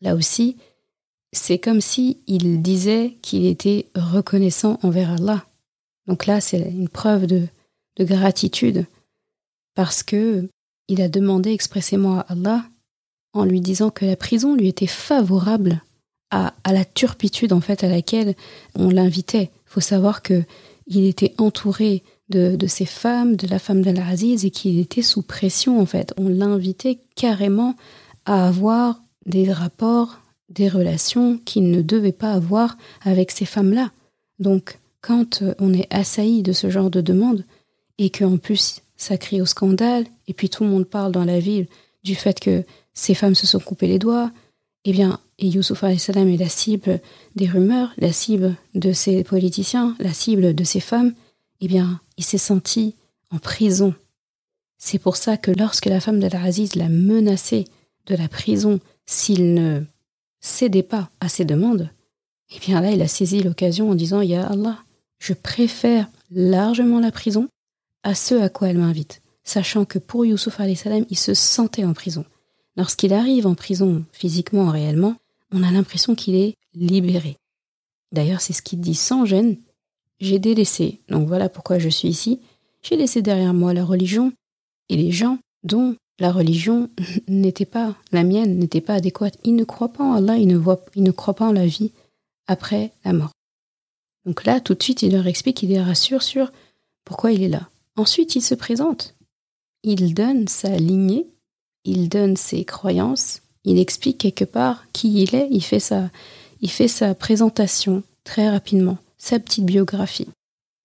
Là 0.01 0.15
aussi, 0.15 0.57
c'est 1.31 1.59
comme 1.59 1.81
si 1.81 2.17
il 2.27 2.61
disait 2.61 3.17
qu'il 3.21 3.45
était 3.45 3.87
reconnaissant 3.95 4.79
envers 4.81 5.11
Allah. 5.11 5.45
Donc 6.07 6.25
là, 6.25 6.41
c'est 6.41 6.59
une 6.59 6.89
preuve 6.89 7.27
de, 7.27 7.47
gratitude 7.99 8.85
parce 9.75 10.03
que 10.03 10.47
il 10.87 11.01
a 11.01 11.09
demandé 11.09 11.51
expressément 11.51 12.19
à 12.19 12.25
Allah 12.29 12.63
en 13.33 13.43
lui 13.43 13.59
disant 13.59 13.89
que 13.89 14.05
la 14.05 14.15
prison 14.15 14.55
lui 14.55 14.69
était 14.69 14.87
favorable 14.87 15.81
à, 16.31 16.53
la 16.71 16.85
turpitude 16.85 17.51
en 17.51 17.59
fait 17.59 17.83
à 17.83 17.89
laquelle 17.89 18.35
on 18.75 18.89
l'invitait. 18.89 19.51
Il 19.67 19.69
faut 19.69 19.81
savoir 19.81 20.21
que 20.21 20.43
il 20.87 21.05
était 21.05 21.35
entouré 21.37 22.03
de, 22.29 22.55
de 22.55 22.67
ses 22.67 22.85
femmes, 22.85 23.35
de 23.35 23.47
la 23.47 23.59
femme 23.59 23.81
d'Al-Aziz 23.81 24.45
et 24.45 24.49
qu'il 24.49 24.79
était 24.79 25.01
sous 25.01 25.21
pression 25.21 25.81
en 25.81 25.85
fait. 25.85 26.13
On 26.17 26.29
l'invitait 26.29 26.99
carrément 27.15 27.75
à 28.25 28.47
avoir 28.47 29.03
des 29.25 29.51
rapports 29.51 30.19
des 30.49 30.67
relations 30.67 31.39
qu'il 31.45 31.71
ne 31.71 31.81
devait 31.81 32.11
pas 32.11 32.33
avoir 32.33 32.77
avec 33.01 33.31
ces 33.31 33.45
femmes-là. 33.45 33.91
Donc, 34.39 34.79
quand 35.01 35.41
euh, 35.41 35.53
on 35.59 35.73
est 35.73 35.87
assailli 35.93 36.43
de 36.43 36.53
ce 36.53 36.69
genre 36.69 36.89
de 36.89 37.01
demande, 37.01 37.45
et 37.97 38.09
qu'en 38.09 38.37
plus 38.37 38.81
ça 38.97 39.17
crie 39.17 39.41
au 39.41 39.45
scandale, 39.45 40.05
et 40.27 40.33
puis 40.33 40.49
tout 40.49 40.63
le 40.63 40.69
monde 40.69 40.85
parle 40.85 41.11
dans 41.11 41.25
la 41.25 41.39
ville 41.39 41.67
du 42.03 42.15
fait 42.15 42.39
que 42.39 42.63
ces 42.93 43.13
femmes 43.13 43.35
se 43.35 43.47
sont 43.47 43.59
coupées 43.59 43.87
les 43.87 43.99
doigts, 43.99 44.31
eh 44.85 44.91
bien, 44.91 45.19
et 45.37 45.47
Youssouf 45.47 45.83
salam 45.97 46.29
est 46.29 46.37
la 46.37 46.49
cible 46.49 46.99
des 47.35 47.47
rumeurs, 47.47 47.93
la 47.97 48.11
cible 48.11 48.55
de 48.75 48.91
ces 48.91 49.23
politiciens, 49.23 49.95
la 49.99 50.13
cible 50.13 50.53
de 50.53 50.63
ces 50.63 50.79
femmes, 50.79 51.13
eh 51.61 51.67
bien, 51.67 52.01
il 52.17 52.23
s'est 52.23 52.37
senti 52.37 52.95
en 53.31 53.37
prison. 53.37 53.93
C'est 54.77 54.99
pour 54.99 55.17
ça 55.17 55.37
que 55.37 55.51
lorsque 55.51 55.85
la 55.85 55.99
femme 55.99 56.19
d'Al-Aziz 56.19 56.75
l'a 56.75 56.89
menacé 56.89 57.65
de 58.05 58.15
la 58.15 58.27
prison 58.27 58.79
s'il 59.05 59.53
ne 59.53 59.81
cédait 60.39 60.83
pas 60.83 61.09
à 61.19 61.29
ses 61.29 61.45
demandes, 61.45 61.89
eh 62.55 62.59
bien 62.59 62.81
là, 62.81 62.91
il 62.91 63.01
a 63.01 63.07
saisi 63.07 63.43
l'occasion 63.43 63.89
en 63.89 63.95
disant 63.95 64.21
Ya 64.21 64.47
Allah, 64.47 64.83
je 65.19 65.33
préfère 65.33 66.07
largement 66.31 66.99
la 66.99 67.11
prison 67.11 67.47
à 68.03 68.15
ce 68.15 68.35
à 68.35 68.49
quoi 68.49 68.69
elle 68.69 68.77
m'invite, 68.77 69.21
sachant 69.43 69.85
que 69.85 69.99
pour 69.99 70.25
Youssouf 70.25 70.57
salam, 70.75 71.05
il 71.09 71.17
se 71.17 71.33
sentait 71.33 71.83
en 71.83 71.93
prison. 71.93 72.25
Lorsqu'il 72.77 73.13
arrive 73.13 73.45
en 73.45 73.55
prison, 73.55 74.05
physiquement, 74.11 74.71
réellement, 74.71 75.15
on 75.51 75.63
a 75.63 75.71
l'impression 75.71 76.15
qu'il 76.15 76.35
est 76.35 76.55
libéré. 76.73 77.37
D'ailleurs, 78.11 78.41
c'est 78.41 78.53
ce 78.53 78.61
qu'il 78.61 78.79
dit 78.79 78.95
sans 78.95 79.25
gêne. 79.25 79.57
J'ai 80.19 80.39
délaissé, 80.39 81.01
donc 81.09 81.27
voilà 81.27 81.49
pourquoi 81.49 81.79
je 81.79 81.89
suis 81.89 82.07
ici, 82.07 82.39
j'ai 82.81 82.95
laissé 82.95 83.21
derrière 83.21 83.53
moi 83.53 83.73
la 83.73 83.83
religion 83.83 84.31
et 84.89 84.97
les 84.97 85.11
gens 85.11 85.39
dont 85.63 85.95
la 86.19 86.31
religion 86.31 86.89
n'était 87.27 87.65
pas 87.65 87.95
la 88.11 88.23
mienne, 88.23 88.59
n'était 88.59 88.81
pas 88.81 88.95
adéquate. 88.95 89.37
Il 89.43 89.55
ne 89.55 89.63
croit 89.63 89.93
pas 89.93 90.03
en 90.03 90.15
Allah, 90.15 90.37
il 90.37 90.47
ne, 90.47 90.57
voit, 90.57 90.83
il 90.95 91.03
ne 91.03 91.11
croit 91.11 91.33
pas 91.33 91.47
en 91.47 91.53
la 91.53 91.65
vie 91.65 91.91
après 92.47 92.91
la 93.05 93.13
mort. 93.13 93.31
Donc 94.25 94.43
là, 94.43 94.59
tout 94.59 94.73
de 94.73 94.83
suite, 94.83 95.01
il 95.01 95.13
leur 95.13 95.27
explique, 95.27 95.63
il 95.63 95.69
les 95.69 95.81
rassure 95.81 96.23
sur 96.23 96.51
pourquoi 97.05 97.31
il 97.31 97.43
est 97.43 97.49
là. 97.49 97.69
Ensuite, 97.95 98.35
il 98.35 98.41
se 98.41 98.55
présente. 98.55 99.15
Il 99.83 100.13
donne 100.13 100.47
sa 100.47 100.75
lignée, 100.77 101.27
il 101.85 102.09
donne 102.09 102.35
ses 102.35 102.65
croyances, 102.65 103.41
il 103.63 103.79
explique 103.79 104.17
quelque 104.17 104.45
part 104.45 104.85
qui 104.91 105.21
il 105.21 105.35
est, 105.35 105.47
il 105.51 105.63
fait 105.63 105.79
sa, 105.79 106.09
il 106.61 106.69
fait 106.69 106.87
sa 106.87 107.15
présentation 107.15 108.03
très 108.23 108.49
rapidement, 108.49 108.97
sa 109.17 109.39
petite 109.39 109.65
biographie. 109.65 110.27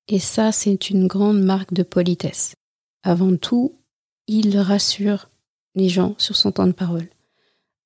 Et 0.09 0.19
ça, 0.19 0.53
c'est 0.53 0.91
une 0.91 1.07
grande 1.07 1.41
marque 1.43 1.73
de 1.73 1.83
politesse. 1.83 2.55
Avant 3.03 3.37
tout, 3.37 3.75
il 4.27 4.59
rassure 4.59 5.29
les 5.75 5.89
gens 5.89 6.15
sur 6.19 6.37
son 6.37 6.53
temps 6.53 6.67
de 6.67 6.73
parole. 6.73 7.09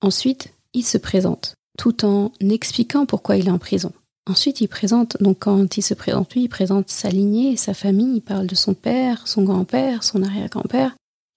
Ensuite, 0.00 0.52
il 0.74 0.84
se 0.84 0.98
présente, 0.98 1.54
tout 1.76 2.04
en 2.04 2.32
expliquant 2.40 3.06
pourquoi 3.06 3.36
il 3.36 3.48
est 3.48 3.52
en 3.52 3.58
prison. 3.58 3.92
Ensuite, 4.26 4.60
il 4.60 4.68
présente, 4.68 5.16
donc 5.22 5.38
quand 5.40 5.76
il 5.76 5.82
se 5.82 5.94
présente, 5.94 6.34
lui, 6.34 6.42
il 6.42 6.48
présente 6.48 6.90
sa 6.90 7.08
lignée, 7.08 7.56
sa 7.56 7.72
famille, 7.72 8.16
il 8.16 8.20
parle 8.20 8.46
de 8.46 8.54
son 8.54 8.74
père, 8.74 9.26
son 9.26 9.42
grand-père, 9.42 10.04
son 10.04 10.22
arrière-grand-père. 10.22 10.94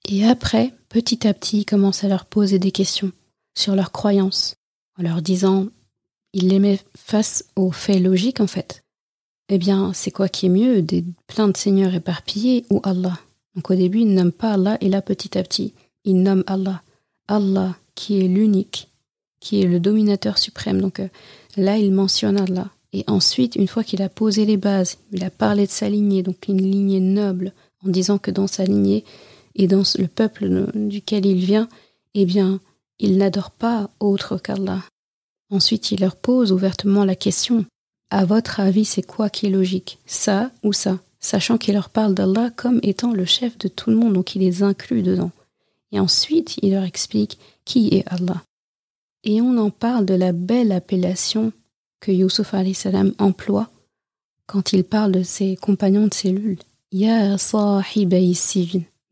Et 0.09 0.25
après, 0.25 0.73
petit 0.89 1.25
à 1.25 1.33
petit, 1.33 1.59
il 1.59 1.65
commence 1.65 2.03
à 2.03 2.09
leur 2.09 2.25
poser 2.25 2.59
des 2.59 2.71
questions 2.71 3.11
sur 3.57 3.75
leurs 3.75 3.91
croyances, 3.91 4.55
en 4.99 5.03
leur 5.03 5.21
disant, 5.21 5.67
il 6.33 6.49
les 6.49 6.59
met 6.59 6.79
face 6.97 7.45
aux 7.55 7.71
faits 7.71 8.01
logiques 8.01 8.41
en 8.41 8.47
fait. 8.47 8.83
Eh 9.49 9.57
bien, 9.57 9.93
c'est 9.93 10.11
quoi 10.11 10.29
qui 10.29 10.45
est 10.45 10.49
mieux, 10.49 10.81
des 10.81 11.03
plein 11.27 11.47
de 11.47 11.57
seigneurs 11.57 11.93
éparpillés 11.93 12.65
ou 12.69 12.79
Allah? 12.83 13.19
Donc 13.55 13.69
au 13.69 13.75
début, 13.75 13.99
il 13.99 14.13
nomme 14.13 14.31
pas 14.31 14.53
Allah 14.53 14.77
et 14.81 14.89
là, 14.89 15.01
petit 15.01 15.37
à 15.37 15.43
petit, 15.43 15.73
il 16.03 16.21
nomme 16.21 16.43
Allah. 16.47 16.81
Allah 17.27 17.75
qui 17.95 18.19
est 18.19 18.27
l'unique, 18.27 18.89
qui 19.39 19.61
est 19.61 19.67
le 19.67 19.79
dominateur 19.79 20.37
suprême. 20.37 20.81
Donc 20.81 20.99
euh, 20.99 21.07
là, 21.57 21.77
il 21.77 21.91
mentionne 21.91 22.39
Allah. 22.39 22.69
Et 22.93 23.03
ensuite, 23.07 23.55
une 23.55 23.67
fois 23.67 23.83
qu'il 23.83 24.01
a 24.01 24.09
posé 24.09 24.45
les 24.45 24.57
bases, 24.57 24.97
il 25.11 25.23
a 25.23 25.29
parlé 25.29 25.65
de 25.65 25.71
sa 25.71 25.89
lignée, 25.89 26.23
donc 26.23 26.47
une 26.47 26.61
lignée 26.61 26.99
noble, 26.99 27.53
en 27.85 27.89
disant 27.89 28.17
que 28.17 28.31
dans 28.31 28.47
sa 28.47 28.65
lignée 28.65 29.05
et 29.55 29.67
dans 29.67 29.83
le 29.97 30.07
peuple 30.07 30.67
duquel 30.75 31.25
il 31.25 31.37
vient, 31.37 31.69
eh 32.13 32.25
bien, 32.25 32.59
il 32.99 33.17
n'adore 33.17 33.51
pas 33.51 33.89
autre 33.99 34.37
qu'Allah. 34.37 34.83
Ensuite, 35.49 35.91
il 35.91 36.01
leur 36.01 36.15
pose 36.15 36.51
ouvertement 36.51 37.05
la 37.05 37.15
question 37.15 37.65
À 38.09 38.25
votre 38.25 38.59
avis, 38.59 38.85
c'est 38.85 39.05
quoi 39.05 39.29
qui 39.29 39.47
est 39.47 39.51
logique? 39.51 39.99
Ça 40.05 40.51
ou 40.63 40.73
ça? 40.73 40.99
Sachant 41.21 41.57
qu'il 41.57 41.75
leur 41.75 41.89
parle 41.89 42.13
d'Allah 42.13 42.49
comme 42.55 42.79
étant 42.83 43.13
le 43.13 43.25
chef 43.25 43.57
de 43.57 43.67
tout 43.67 43.89
le 43.89 43.95
monde, 43.95 44.13
donc 44.13 44.35
il 44.35 44.39
les 44.39 44.63
inclut 44.63 45.03
dedans. 45.03 45.31
Et 45.91 45.99
ensuite, 45.99 46.57
il 46.61 46.71
leur 46.73 46.83
explique 46.83 47.39
qui 47.63 47.89
est 47.95 48.03
Allah. 48.07 48.41
Et 49.23 49.39
on 49.41 49.57
en 49.57 49.69
parle 49.69 50.05
de 50.05 50.15
la 50.15 50.31
belle 50.31 50.71
appellation 50.71 51.53
que 51.99 52.11
Yusuf 52.11 52.53
salam 52.73 53.13
emploie 53.19 53.69
quand 54.47 54.73
il 54.73 54.83
parle 54.83 55.11
de 55.11 55.23
ses 55.23 55.55
compagnons 55.55 56.07
de 56.07 56.13
cellule. 56.13 56.59
Ya 56.91 57.37
sahib 57.37 58.13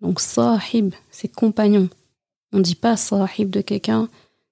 Donc 0.02 0.20
sahib, 0.20 0.94
c'est 1.12 1.32
compagnon. 1.32 1.88
On 2.52 2.58
ne 2.58 2.64
dit 2.64 2.76
pas 2.76 2.98
sahib 2.98 3.52
de 3.52 3.62
quelqu'un 3.62 4.10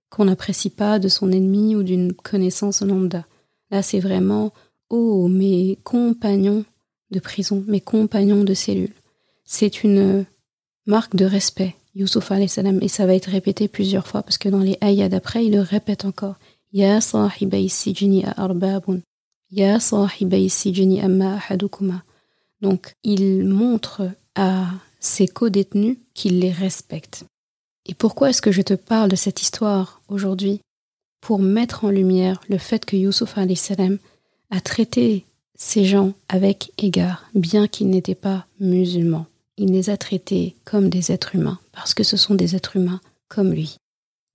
qu'on 0.10 0.26
n'apprécie 0.26 0.70
pas, 0.70 1.00
de 1.00 1.08
son 1.08 1.32
ennemi 1.32 1.76
ou 1.76 1.84
d'une 1.84 2.14
connaissance 2.14 2.82
lambda. 2.82 3.26
Là, 3.72 3.82
c'est 3.82 4.00
vraiment 4.00 4.54
Oh, 4.90 5.28
mes 5.28 5.78
compagnons 5.84 6.64
de 7.12 7.20
prison, 7.20 7.64
mes 7.68 7.82
compagnons 7.82 8.44
de 8.44 8.54
cellule. 8.54 8.94
C'est 9.46 9.84
une 9.84 10.26
marque 10.86 11.16
de 11.16 11.26
respect, 11.26 11.76
Youssouf 11.96 12.32
salam, 12.48 12.80
et 12.82 12.88
ça 12.88 13.06
va 13.06 13.16
être 13.16 13.30
répété 13.30 13.68
plusieurs 13.68 14.08
fois 14.08 14.24
parce 14.24 14.38
que 14.38 14.50
dans 14.50 14.60
les 14.60 14.78
ayats 14.82 15.10
d'après, 15.10 15.46
il 15.46 15.54
le 15.54 15.62
répète 15.62 16.06
encore. 16.06 16.36
Ya. 16.74 17.00
Ya 19.52 19.80
amma. 21.04 22.04
Donc, 22.62 22.94
il 23.04 23.46
montre 23.46 24.12
à 24.36 24.66
ses 25.00 25.28
co-détenus 25.28 25.98
qu'il 26.14 26.40
les 26.40 26.52
respecte. 26.52 27.24
Et 27.86 27.94
pourquoi 27.94 28.30
est-ce 28.30 28.42
que 28.42 28.52
je 28.52 28.62
te 28.62 28.74
parle 28.74 29.10
de 29.10 29.16
cette 29.16 29.42
histoire 29.42 30.02
aujourd'hui? 30.10 30.60
Pour 31.22 31.40
mettre 31.40 31.86
en 31.86 31.90
lumière 31.90 32.42
le 32.50 32.58
fait 32.58 32.86
que 32.86 32.96
Youssouf 32.96 33.36
salam 33.56 33.98
a 34.50 34.62
traité 34.62 35.26
ces 35.58 35.86
gens 35.86 36.14
avec 36.30 36.72
égard, 36.78 37.26
bien 37.34 37.68
qu'ils 37.68 37.90
n'étaient 37.90 38.16
pas 38.16 38.46
musulmans. 38.60 39.26
Il 39.58 39.72
les 39.72 39.90
a 39.90 39.98
traités 39.98 40.56
comme 40.64 40.88
des 40.88 41.12
êtres 41.12 41.36
humains, 41.36 41.60
parce 41.72 41.96
que 41.96 42.04
ce 42.04 42.16
sont 42.16 42.36
des 42.36 42.56
êtres 42.56 42.78
humains 42.78 43.02
comme 43.28 43.52
lui. 43.52 43.78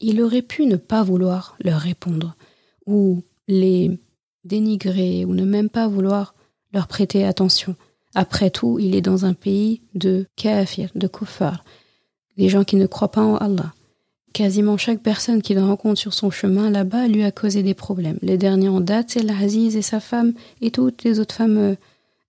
Il 0.01 0.21
aurait 0.21 0.43
pu 0.43 0.67
ne 0.67 0.77
pas 0.77 1.05
vouloir 1.05 1.57
leur 1.63 1.81
répondre, 1.81 2.35
ou 2.87 3.23
les 3.47 3.99
dénigrer, 4.45 5.25
ou 5.25 5.35
ne 5.35 5.45
même 5.45 5.71
pas 5.71 5.87
vouloir 5.87 6.35
leur 6.73 6.89
prêter 6.89 7.25
attention. 7.25 7.77
Après 8.15 8.51
tout, 8.51 8.79
il 8.81 8.97
est 8.97 9.01
dans 9.01 9.25
un 9.25 9.33
pays 9.33 9.81
de 9.95 10.27
kafir, 10.35 10.91
de 10.97 11.07
kuffar, 11.07 11.65
des 12.37 12.49
gens 12.49 12.65
qui 12.65 12.77
ne 12.77 12.87
croient 12.87 13.13
pas 13.13 13.23
en 13.23 13.37
Allah. 13.37 13.73
Quasiment 14.33 14.79
chaque 14.79 15.01
personne 15.01 15.43
qu'il 15.43 15.59
rencontre 15.59 16.01
sur 16.01 16.15
son 16.15 16.31
chemin 16.31 16.71
là-bas 16.71 17.07
lui 17.07 17.23
a 17.23 17.31
causé 17.31 17.63
des 17.63 17.75
problèmes. 17.75 18.19
Les 18.23 18.39
derniers 18.39 18.69
en 18.69 18.81
date, 18.81 19.11
c'est 19.11 19.23
l'Aziz 19.23 19.77
et 19.77 19.83
sa 19.83 20.01
femme 20.01 20.33
et 20.61 20.71
toutes 20.71 21.05
les 21.05 21.21
autres 21.21 21.35
femmes 21.35 21.59
euh, 21.59 21.75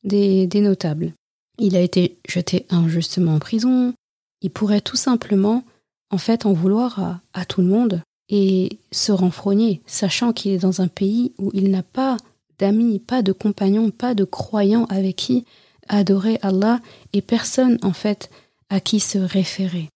des, 0.04 0.48
notables. 0.62 1.14
Il 1.60 1.78
a 1.78 1.82
été 1.82 2.18
jeté 2.28 2.66
injustement 2.70 3.36
en 3.36 3.40
prison. 3.40 3.94
Il 4.42 4.50
pourrait 4.50 4.82
tout 4.82 4.98
simplement, 4.98 5.64
en 6.10 6.18
fait, 6.18 6.46
en 6.46 6.52
vouloir 6.52 7.00
à, 7.00 7.22
à 7.34 7.46
tout 7.46 7.62
le 7.62 7.68
monde 7.68 8.02
et 8.28 8.80
se 8.92 9.12
renfrogner, 9.12 9.82
sachant 9.86 10.34
qu'il 10.34 10.52
est 10.52 10.58
dans 10.58 10.82
un 10.82 10.88
pays 10.88 11.34
où 11.38 11.52
il 11.54 11.72
n'a 11.72 11.84
pas 11.84 12.18
d'amis, 12.60 13.00
pas 13.00 13.22
de 13.22 13.32
compagnons, 13.32 13.92
pas 13.92 14.14
de 14.14 14.26
croyants 14.26 14.86
avec 14.86 15.16
qui 15.16 15.46
adorer 15.88 16.40
Allah 16.42 16.82
et 17.14 17.22
personne, 17.22 17.78
en 17.82 17.94
fait, 17.94 18.30
à 18.70 18.80
qui 18.80 19.00
se 19.00 19.18
référer. 19.18 19.90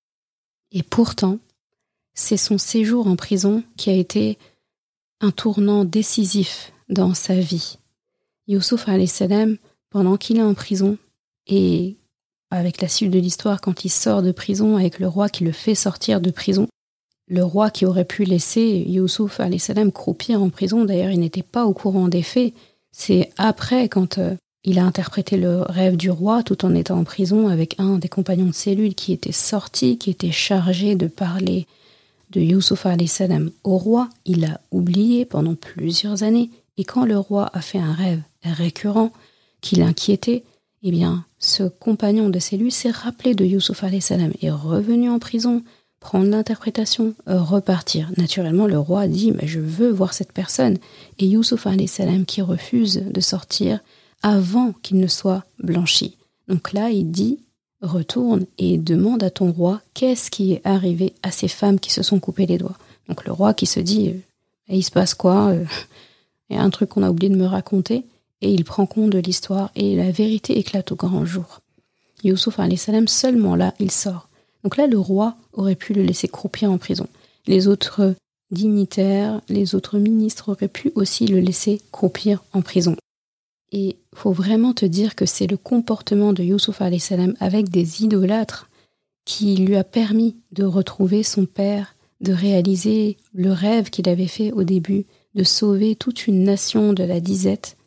Et 0.72 0.84
pourtant, 0.84 1.40
c'est 2.18 2.36
son 2.36 2.58
séjour 2.58 3.08
en 3.08 3.16
prison 3.16 3.64
qui 3.78 3.92
a 3.92 3.94
été 3.94 4.40
un 5.22 5.30
tournant 5.30 5.86
décisif 5.86 6.74
dans 6.90 7.14
sa 7.14 7.36
vie. 7.36 7.78
Youssouf 8.48 8.88
salam, 9.06 9.58
pendant 9.92 10.18
qu'il 10.18 10.38
est 10.38 10.42
en 10.42 10.56
prison, 10.56 10.98
et 11.46 11.96
avec 12.50 12.82
la 12.82 12.88
suite 12.88 13.12
de 13.12 13.20
l'histoire, 13.20 13.62
quand 13.62 13.86
il 13.86 13.90
sort 13.90 14.24
de 14.24 14.32
prison, 14.32 14.78
avec 14.78 15.00
le 15.00 15.08
roi 15.08 15.30
qui 15.30 15.44
le 15.44 15.52
fait 15.52 15.76
sortir 15.76 16.20
de 16.20 16.32
prison, 16.32 16.68
le 17.28 17.44
roi 17.44 17.70
qui 17.70 17.86
aurait 17.86 18.04
pu 18.04 18.24
laisser 18.24 18.84
Youssouf 18.88 19.40
salam 19.60 19.92
croupir 19.92 20.42
en 20.42 20.50
prison, 20.50 20.86
d'ailleurs 20.86 21.12
il 21.12 21.20
n'était 21.20 21.44
pas 21.44 21.66
au 21.66 21.74
courant 21.74 22.08
des 22.08 22.24
faits, 22.24 22.54
c'est 22.92 23.30
après, 23.38 23.90
quand 23.90 24.18
euh, 24.18 24.34
il 24.64 24.80
a 24.80 24.86
interprété 24.86 25.38
le 25.38 25.62
rêve 25.62 25.98
du 25.98 26.10
roi 26.10 26.42
tout 26.42 26.66
en 26.66 26.74
étant 26.74 26.98
en 26.98 27.04
prison 27.04 27.48
avec 27.48 27.76
un 27.80 28.00
des 28.00 28.10
compagnons 28.10 28.48
de 28.48 28.54
cellule 28.54 28.96
qui 28.96 29.14
était 29.14 29.32
sorti, 29.32 30.00
qui 30.00 30.10
était 30.10 30.32
chargé 30.32 30.96
de 30.96 31.06
parler 31.06 31.68
de 32.32 32.42
Youssouf 32.42 32.86
salam 33.08 33.52
au 33.64 33.78
roi, 33.78 34.10
il 34.26 34.42
l'a 34.42 34.62
oublié 34.72 35.26
pendant 35.26 35.56
plusieurs 35.56 36.24
années, 36.24 36.50
et 36.78 36.84
quand 36.84 37.06
le 37.06 37.18
roi 37.18 37.50
a 37.54 37.62
fait 37.62 37.80
un 37.80 37.94
rêve 37.94 38.22
récurrent 38.44 39.12
qui 39.62 39.76
l'inquiétait, 39.76 40.44
eh 40.84 40.92
bien, 40.92 41.26
ce 41.40 41.64
compagnon 41.64 42.30
de 42.30 42.40
cellule 42.40 42.72
s'est 42.72 42.92
rappelé 42.92 43.34
de 43.34 43.46
Youssouf 43.46 43.84
salam 44.00 44.32
est 44.42 44.52
revenu 44.52 45.10
en 45.10 45.20
prison, 45.20 45.64
prendre 46.00 46.30
l'interprétation, 46.30 47.16
repartir. 47.26 48.12
Naturellement, 48.18 48.68
le 48.68 48.78
roi 48.78 49.08
dit 49.08 49.32
Mais 49.32 49.48
je 49.48 49.60
veux 49.60 49.90
voir 49.90 50.14
cette 50.14 50.32
personne. 50.32 50.78
Et 51.18 51.28
Youssouf 51.28 51.68
salam 51.88 52.26
qui 52.26 52.42
refuse 52.42 53.04
de 53.06 53.20
sortir 53.22 53.80
avant 54.22 54.74
qu'il 54.84 55.00
ne 55.00 55.08
soit 55.08 55.44
blanchi. 55.60 56.18
Donc 56.48 56.74
là, 56.74 56.90
il 56.90 57.12
dit 57.12 57.40
retourne 57.82 58.46
et 58.58 58.78
demande 58.78 59.24
à 59.24 59.30
ton 59.30 59.52
roi 59.52 59.82
qu'est-ce 59.94 60.32
qui 60.32 60.54
est 60.54 60.62
arrivé 60.64 61.14
à 61.24 61.32
ces 61.32 61.48
femmes 61.48 61.80
qui 61.80 61.92
se 61.92 62.04
sont 62.04 62.20
coupées 62.20 62.46
les 62.46 62.58
doigts. 62.58 62.78
Donc 63.08 63.26
le 63.26 63.32
roi 63.32 63.54
qui 63.54 63.66
se 63.66 63.80
dit 63.80 64.10
euh, 64.10 64.14
il 64.70 64.84
se 64.84 64.92
passe 64.92 65.14
quoi 65.14 65.48
euh, 65.48 65.66
Il 66.50 66.56
y 66.56 66.60
a 66.60 66.64
un 66.64 66.70
truc 66.70 66.90
qu'on 66.90 67.04
a 67.04 67.10
oublié 67.10 67.30
de 67.30 67.38
me 67.38 67.46
raconter 67.46 68.06
et 68.42 68.52
il 68.52 68.64
prend 68.64 68.86
compte 68.86 69.12
de 69.12 69.20
l'histoire 69.20 69.72
et 69.76 69.96
la 69.96 70.12
vérité 70.12 70.58
éclate 70.58 70.92
au 70.92 70.96
grand 70.96 71.26
jour. 71.26 71.62
Youssouf 72.24 72.60
salam 72.78 73.08
seulement 73.08 73.56
là 73.56 73.74
il 73.80 73.92
sort. 73.92 74.28
Donc 74.64 74.78
là 74.78 74.88
le 74.88 74.98
roi 74.98 75.36
aurait 75.54 75.76
pu 75.76 75.94
le 75.94 76.04
laisser 76.04 76.28
croupir 76.28 76.72
en 76.72 76.78
prison. 76.78 77.08
Les 77.46 77.68
autres 77.68 78.16
dignitaires, 78.52 79.42
les 79.50 79.76
autres 79.76 80.00
ministres 80.00 80.50
auraient 80.50 80.68
pu 80.68 80.92
aussi 80.96 81.28
le 81.28 81.40
laisser 81.40 81.82
croupir 81.92 82.44
en 82.54 82.62
prison. 82.62 82.96
Et 83.72 83.98
faut 84.16 84.32
vraiment 84.32 84.74
te 84.74 84.86
dire 84.86 85.16
que 85.16 85.26
c'est 85.26 85.48
le 85.48 85.58
comportement 85.58 86.34
de 86.34 86.44
Youssouf 86.44 86.82
salam 87.00 87.36
avec 87.40 87.70
des 87.70 88.04
idolâtres 88.04 88.70
qui 89.26 89.58
lui 89.58 89.76
a 89.76 89.84
permis 89.84 90.38
de 90.54 90.64
retrouver 90.64 91.22
son 91.22 91.46
père, 91.46 91.96
de 92.22 92.32
réaliser 92.32 93.18
le 93.34 93.52
rêve 93.52 93.90
qu'il 93.90 94.08
avait 94.08 94.28
fait 94.28 94.52
au 94.54 94.64
début, 94.64 95.06
de 95.36 95.44
sauver 95.44 95.96
toute 95.96 96.28
une 96.28 96.44
nation 96.44 96.94
de 96.94 97.04
la 97.04 97.20
disette, 97.20 97.78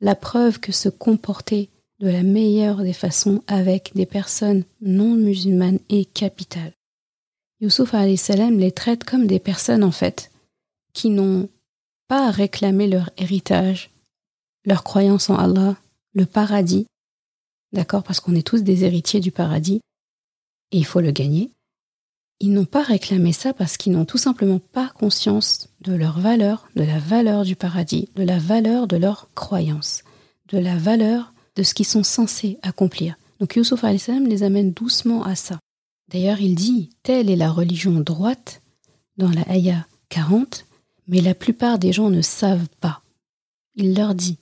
la 0.00 0.14
preuve 0.14 0.60
que 0.60 0.72
se 0.72 0.88
comporter 0.88 1.68
de 1.98 2.08
la 2.08 2.22
meilleure 2.22 2.82
des 2.82 2.92
façons 2.94 3.42
avec 3.46 3.90
des 3.94 4.06
personnes 4.06 4.64
non 4.80 5.14
musulmanes 5.14 5.80
est 5.90 6.10
capitale. 6.10 6.72
Youssouf 7.60 7.94
salam 8.16 8.58
les 8.58 8.72
traite 8.72 9.04
comme 9.04 9.26
des 9.26 9.40
personnes 9.40 9.84
en 9.84 9.90
fait, 9.90 10.30
qui 10.94 11.10
n'ont 11.10 11.48
pas 12.08 12.28
à 12.28 12.30
réclamer 12.30 12.86
leur 12.86 13.10
héritage, 13.18 13.90
leur 14.64 14.84
croyance 14.84 15.30
en 15.30 15.36
Allah, 15.36 15.76
le 16.14 16.26
paradis, 16.26 16.86
d'accord, 17.72 18.02
parce 18.02 18.20
qu'on 18.20 18.34
est 18.34 18.46
tous 18.46 18.62
des 18.62 18.84
héritiers 18.84 19.20
du 19.20 19.30
paradis, 19.30 19.80
et 20.72 20.78
il 20.78 20.86
faut 20.86 21.00
le 21.00 21.10
gagner, 21.10 21.50
ils 22.40 22.52
n'ont 22.52 22.64
pas 22.64 22.82
réclamé 22.82 23.32
ça 23.32 23.52
parce 23.52 23.76
qu'ils 23.76 23.92
n'ont 23.92 24.06
tout 24.06 24.18
simplement 24.18 24.58
pas 24.58 24.88
conscience 24.88 25.68
de 25.82 25.92
leur 25.92 26.18
valeur, 26.18 26.68
de 26.74 26.82
la 26.82 26.98
valeur 26.98 27.44
du 27.44 27.54
paradis, 27.54 28.08
de 28.16 28.22
la 28.22 28.38
valeur 28.38 28.86
de 28.86 28.96
leur 28.96 29.28
croyance, 29.34 30.04
de 30.48 30.58
la 30.58 30.76
valeur 30.76 31.34
de 31.56 31.62
ce 31.62 31.74
qu'ils 31.74 31.86
sont 31.86 32.02
censés 32.02 32.58
accomplir. 32.62 33.16
Donc 33.40 33.56
Yusuf 33.56 33.80
salam 33.98 34.26
les 34.26 34.42
amène 34.42 34.72
doucement 34.72 35.22
à 35.22 35.34
ça. 35.34 35.58
D'ailleurs, 36.10 36.40
il 36.40 36.54
dit 36.54 36.90
telle 37.02 37.28
est 37.28 37.36
la 37.36 37.50
religion 37.50 38.00
droite 38.00 38.62
dans 39.18 39.30
la 39.30 39.42
Aya 39.42 39.86
40, 40.08 40.64
mais 41.08 41.20
la 41.20 41.34
plupart 41.34 41.78
des 41.78 41.92
gens 41.92 42.08
ne 42.08 42.22
savent 42.22 42.68
pas. 42.80 43.02
Il 43.74 43.94
leur 43.94 44.14
dit 44.14 44.38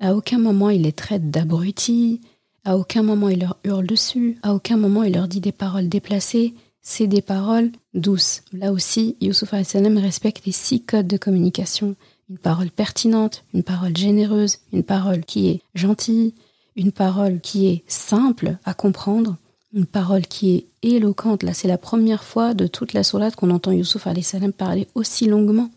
à 0.00 0.14
aucun 0.14 0.38
moment 0.38 0.70
il 0.70 0.82
les 0.82 0.92
traite 0.92 1.30
d'abrutis, 1.30 2.20
à 2.64 2.76
aucun 2.76 3.02
moment 3.02 3.28
il 3.28 3.40
leur 3.40 3.58
hurle 3.64 3.86
dessus, 3.86 4.38
à 4.42 4.54
aucun 4.54 4.76
moment 4.76 5.02
il 5.02 5.14
leur 5.14 5.28
dit 5.28 5.40
des 5.40 5.52
paroles 5.52 5.88
déplacées, 5.88 6.54
c'est 6.82 7.06
des 7.06 7.22
paroles 7.22 7.70
douces. 7.94 8.42
Là 8.52 8.72
aussi, 8.72 9.16
Youssouf 9.20 9.54
salam 9.62 9.98
respecte 9.98 10.46
les 10.46 10.52
six 10.52 10.82
codes 10.82 11.06
de 11.06 11.18
communication. 11.18 11.94
Une 12.30 12.38
parole 12.38 12.70
pertinente, 12.70 13.44
une 13.52 13.62
parole 13.62 13.96
généreuse, 13.96 14.58
une 14.72 14.84
parole 14.84 15.24
qui 15.24 15.48
est 15.48 15.62
gentille, 15.74 16.34
une 16.76 16.92
parole 16.92 17.40
qui 17.40 17.66
est 17.66 17.82
simple 17.86 18.56
à 18.64 18.72
comprendre, 18.72 19.36
une 19.74 19.86
parole 19.86 20.22
qui 20.22 20.54
est 20.54 20.66
éloquente. 20.82 21.42
Là, 21.42 21.52
c'est 21.54 21.68
la 21.68 21.78
première 21.78 22.24
fois 22.24 22.54
de 22.54 22.66
toute 22.66 22.92
la 22.92 23.02
sourate 23.02 23.36
qu'on 23.36 23.50
entend 23.50 23.72
Youssouf 23.72 24.06
salam 24.22 24.52
parler 24.52 24.86
aussi 24.94 25.26
longuement. 25.26 25.70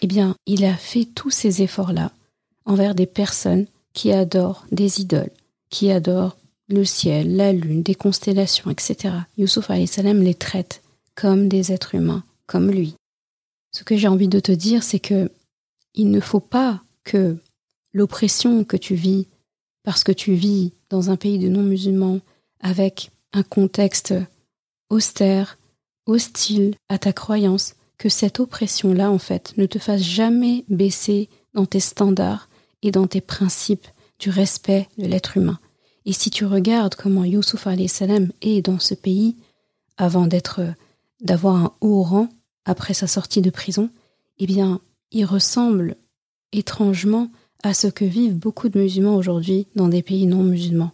Eh 0.00 0.06
bien, 0.06 0.34
il 0.46 0.64
a 0.64 0.74
fait 0.74 1.04
tous 1.04 1.30
ces 1.30 1.62
efforts-là 1.62 2.12
envers 2.64 2.94
des 2.94 3.06
personnes 3.06 3.66
qui 3.92 4.12
adorent 4.12 4.66
des 4.72 5.00
idoles, 5.00 5.30
qui 5.70 5.90
adorent 5.90 6.36
le 6.68 6.84
ciel, 6.84 7.36
la 7.36 7.52
lune, 7.52 7.82
des 7.82 7.94
constellations, 7.94 8.70
etc. 8.70 9.14
Youssouf 9.36 9.70
salam 9.86 10.22
les 10.22 10.34
traite 10.34 10.82
comme 11.14 11.48
des 11.48 11.72
êtres 11.72 11.94
humains, 11.94 12.24
comme 12.46 12.70
lui. 12.70 12.94
Ce 13.72 13.84
que 13.84 13.96
j'ai 13.96 14.08
envie 14.08 14.28
de 14.28 14.40
te 14.40 14.52
dire, 14.52 14.82
c'est 14.82 15.00
que 15.00 15.30
il 15.94 16.10
ne 16.10 16.20
faut 16.20 16.40
pas 16.40 16.82
que 17.04 17.36
l'oppression 17.92 18.64
que 18.64 18.76
tu 18.76 18.94
vis, 18.94 19.26
parce 19.82 20.04
que 20.04 20.12
tu 20.12 20.32
vis 20.32 20.72
dans 20.88 21.10
un 21.10 21.16
pays 21.16 21.38
de 21.38 21.48
non-musulmans, 21.48 22.20
avec 22.60 23.10
un 23.32 23.42
contexte 23.42 24.14
austère, 24.88 25.58
hostile 26.06 26.74
à 26.88 26.98
ta 26.98 27.12
croyance, 27.12 27.74
que 27.98 28.08
cette 28.08 28.40
oppression-là, 28.40 29.10
en 29.10 29.18
fait, 29.18 29.52
ne 29.56 29.66
te 29.66 29.78
fasse 29.78 30.02
jamais 30.02 30.64
baisser 30.68 31.28
dans 31.54 31.66
tes 31.66 31.80
standards 31.80 32.48
et 32.82 32.90
dans 32.90 33.06
tes 33.06 33.20
principes 33.20 33.86
du 34.18 34.30
respect 34.30 34.88
de 34.98 35.06
l'être 35.06 35.36
humain. 35.36 35.58
Et 36.04 36.12
si 36.12 36.30
tu 36.30 36.44
regardes 36.44 36.94
comment 36.94 37.24
Youssouf 37.24 37.66
salam 37.86 38.30
est 38.40 38.62
dans 38.62 38.78
ce 38.78 38.94
pays, 38.94 39.36
avant 39.96 40.26
d'être, 40.26 40.60
d'avoir 41.20 41.56
un 41.56 41.72
haut 41.80 42.02
rang 42.02 42.28
après 42.64 42.94
sa 42.94 43.06
sortie 43.06 43.42
de 43.42 43.50
prison, 43.50 43.90
eh 44.38 44.46
bien, 44.46 44.80
il 45.10 45.24
ressemble 45.24 45.96
étrangement 46.52 47.30
à 47.62 47.74
ce 47.74 47.86
que 47.86 48.04
vivent 48.04 48.36
beaucoup 48.36 48.68
de 48.68 48.78
musulmans 48.78 49.16
aujourd'hui 49.16 49.66
dans 49.76 49.88
des 49.88 50.02
pays 50.02 50.26
non 50.26 50.42
musulmans. 50.42 50.92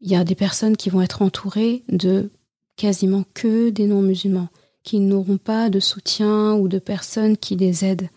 Il 0.00 0.10
y 0.10 0.16
a 0.16 0.24
des 0.24 0.34
personnes 0.34 0.76
qui 0.76 0.90
vont 0.90 1.02
être 1.02 1.22
entourées 1.22 1.82
de 1.88 2.30
quasiment 2.76 3.24
que 3.34 3.70
des 3.70 3.86
non 3.86 4.02
musulmans, 4.02 4.48
qui 4.82 5.00
n'auront 5.00 5.38
pas 5.38 5.70
de 5.70 5.80
soutien 5.80 6.54
ou 6.54 6.68
de 6.68 6.78
personnes 6.78 7.36
qui 7.36 7.56
les 7.56 7.84
aident 7.84 8.08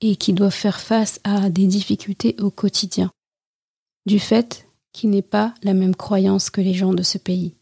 et 0.00 0.16
qui 0.16 0.32
doivent 0.32 0.52
faire 0.52 0.80
face 0.80 1.20
à 1.24 1.50
des 1.50 1.66
difficultés 1.66 2.36
au 2.40 2.50
quotidien, 2.50 3.10
du 4.06 4.18
fait 4.18 4.66
qu'il 4.92 5.10
n'est 5.10 5.22
pas 5.22 5.54
la 5.62 5.74
même 5.74 5.96
croyance 5.96 6.50
que 6.50 6.60
les 6.60 6.74
gens 6.74 6.94
de 6.94 7.02
ce 7.02 7.18
pays. 7.18 7.54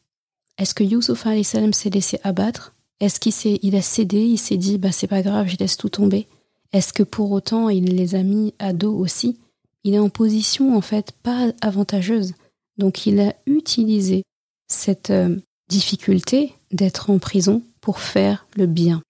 Est-ce 0.59 0.75
que 0.75 0.85
Youssouf 0.85 1.27
s'est 1.42 1.90
laissé 1.90 2.21
abattre? 2.23 2.75
Est-ce 3.01 3.18
qu'il 3.18 3.33
il 3.62 3.75
a 3.75 3.83
cédé 3.83 4.21
Il 4.21 4.38
s'est 4.38 4.57
dit 4.57 4.79
bah 4.79 4.92
c'est 4.92 5.07
pas 5.09 5.23
grave, 5.23 5.49
je 5.49 5.57
laisse 5.57 5.77
tout 5.77 5.88
tomber 5.88 6.29
Est-ce 6.73 6.92
que 6.92 7.03
pour 7.03 7.33
autant 7.33 7.68
il 7.68 7.97
les 7.97 8.14
a 8.14 8.23
mis 8.23 8.55
à 8.59 8.73
dos 8.73 8.97
aussi? 8.97 9.38
Il 9.83 9.95
est 9.95 9.99
en 9.99 10.11
position 10.11 10.77
en 10.77 10.81
fait 10.81 11.12
pas 11.23 11.53
avantageuse. 11.62 12.35
Donc 12.79 13.07
il 13.07 13.18
a 13.21 13.35
utilisé 13.47 14.23
cette 14.68 15.11
euh, 15.11 15.37
difficulté 15.68 16.55
d'être 16.71 17.11
en 17.11 17.18
prison 17.18 17.62
pour 17.81 17.99
faire 17.99 18.47
le 18.55 18.66
bien. 18.66 19.03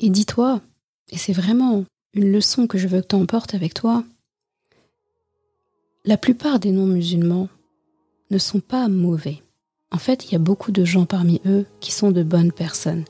Et 0.00 0.10
dis-toi, 0.10 0.60
et 1.10 1.18
c'est 1.18 1.32
vraiment 1.32 1.84
une 2.14 2.30
leçon 2.30 2.66
que 2.66 2.78
je 2.78 2.88
veux 2.88 3.00
que 3.00 3.08
tu 3.08 3.16
emportes 3.16 3.54
avec 3.54 3.74
toi, 3.74 4.04
la 6.04 6.16
plupart 6.16 6.58
des 6.58 6.72
non-musulmans 6.72 7.48
ne 8.30 8.38
sont 8.38 8.60
pas 8.60 8.88
mauvais. 8.88 9.42
En 9.90 9.98
fait, 9.98 10.26
il 10.26 10.32
y 10.32 10.36
a 10.36 10.40
beaucoup 10.40 10.72
de 10.72 10.84
gens 10.84 11.06
parmi 11.06 11.40
eux 11.46 11.66
qui 11.80 11.92
sont 11.92 12.10
de 12.10 12.22
bonnes 12.22 12.52
personnes. 12.52 13.04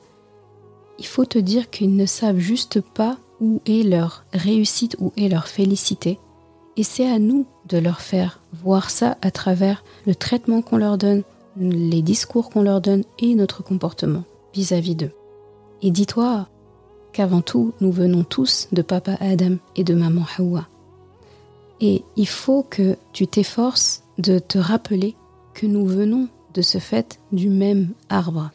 Il 0.99 1.05
faut 1.05 1.25
te 1.25 1.39
dire 1.39 1.69
qu'ils 1.69 1.95
ne 1.95 2.05
savent 2.05 2.37
juste 2.37 2.81
pas 2.81 3.17
où 3.39 3.61
est 3.65 3.83
leur 3.83 4.25
réussite, 4.31 4.95
où 4.99 5.11
est 5.17 5.29
leur 5.29 5.47
félicité. 5.47 6.19
Et 6.77 6.83
c'est 6.83 7.09
à 7.09 7.19
nous 7.19 7.45
de 7.67 7.77
leur 7.77 8.01
faire 8.01 8.41
voir 8.51 8.89
ça 8.89 9.17
à 9.21 9.31
travers 9.31 9.83
le 10.05 10.15
traitement 10.15 10.61
qu'on 10.61 10.77
leur 10.77 10.97
donne, 10.97 11.23
les 11.57 12.01
discours 12.01 12.49
qu'on 12.49 12.61
leur 12.61 12.81
donne 12.81 13.03
et 13.19 13.35
notre 13.35 13.63
comportement 13.63 14.23
vis-à-vis 14.53 14.95
d'eux. 14.95 15.11
Et 15.81 15.91
dis-toi 15.91 16.47
qu'avant 17.13 17.41
tout, 17.41 17.73
nous 17.79 17.91
venons 17.91 18.23
tous 18.23 18.67
de 18.71 18.81
papa 18.81 19.15
Adam 19.19 19.55
et 19.75 19.83
de 19.83 19.93
maman 19.93 20.25
Hawa. 20.37 20.67
Et 21.79 22.03
il 22.15 22.27
faut 22.27 22.63
que 22.63 22.97
tu 23.13 23.27
t'efforces 23.27 24.03
de 24.17 24.39
te 24.39 24.57
rappeler 24.57 25.15
que 25.53 25.65
nous 25.65 25.85
venons 25.85 26.27
de 26.53 26.61
ce 26.61 26.77
fait 26.77 27.19
du 27.31 27.49
même 27.49 27.89
arbre. 28.09 28.51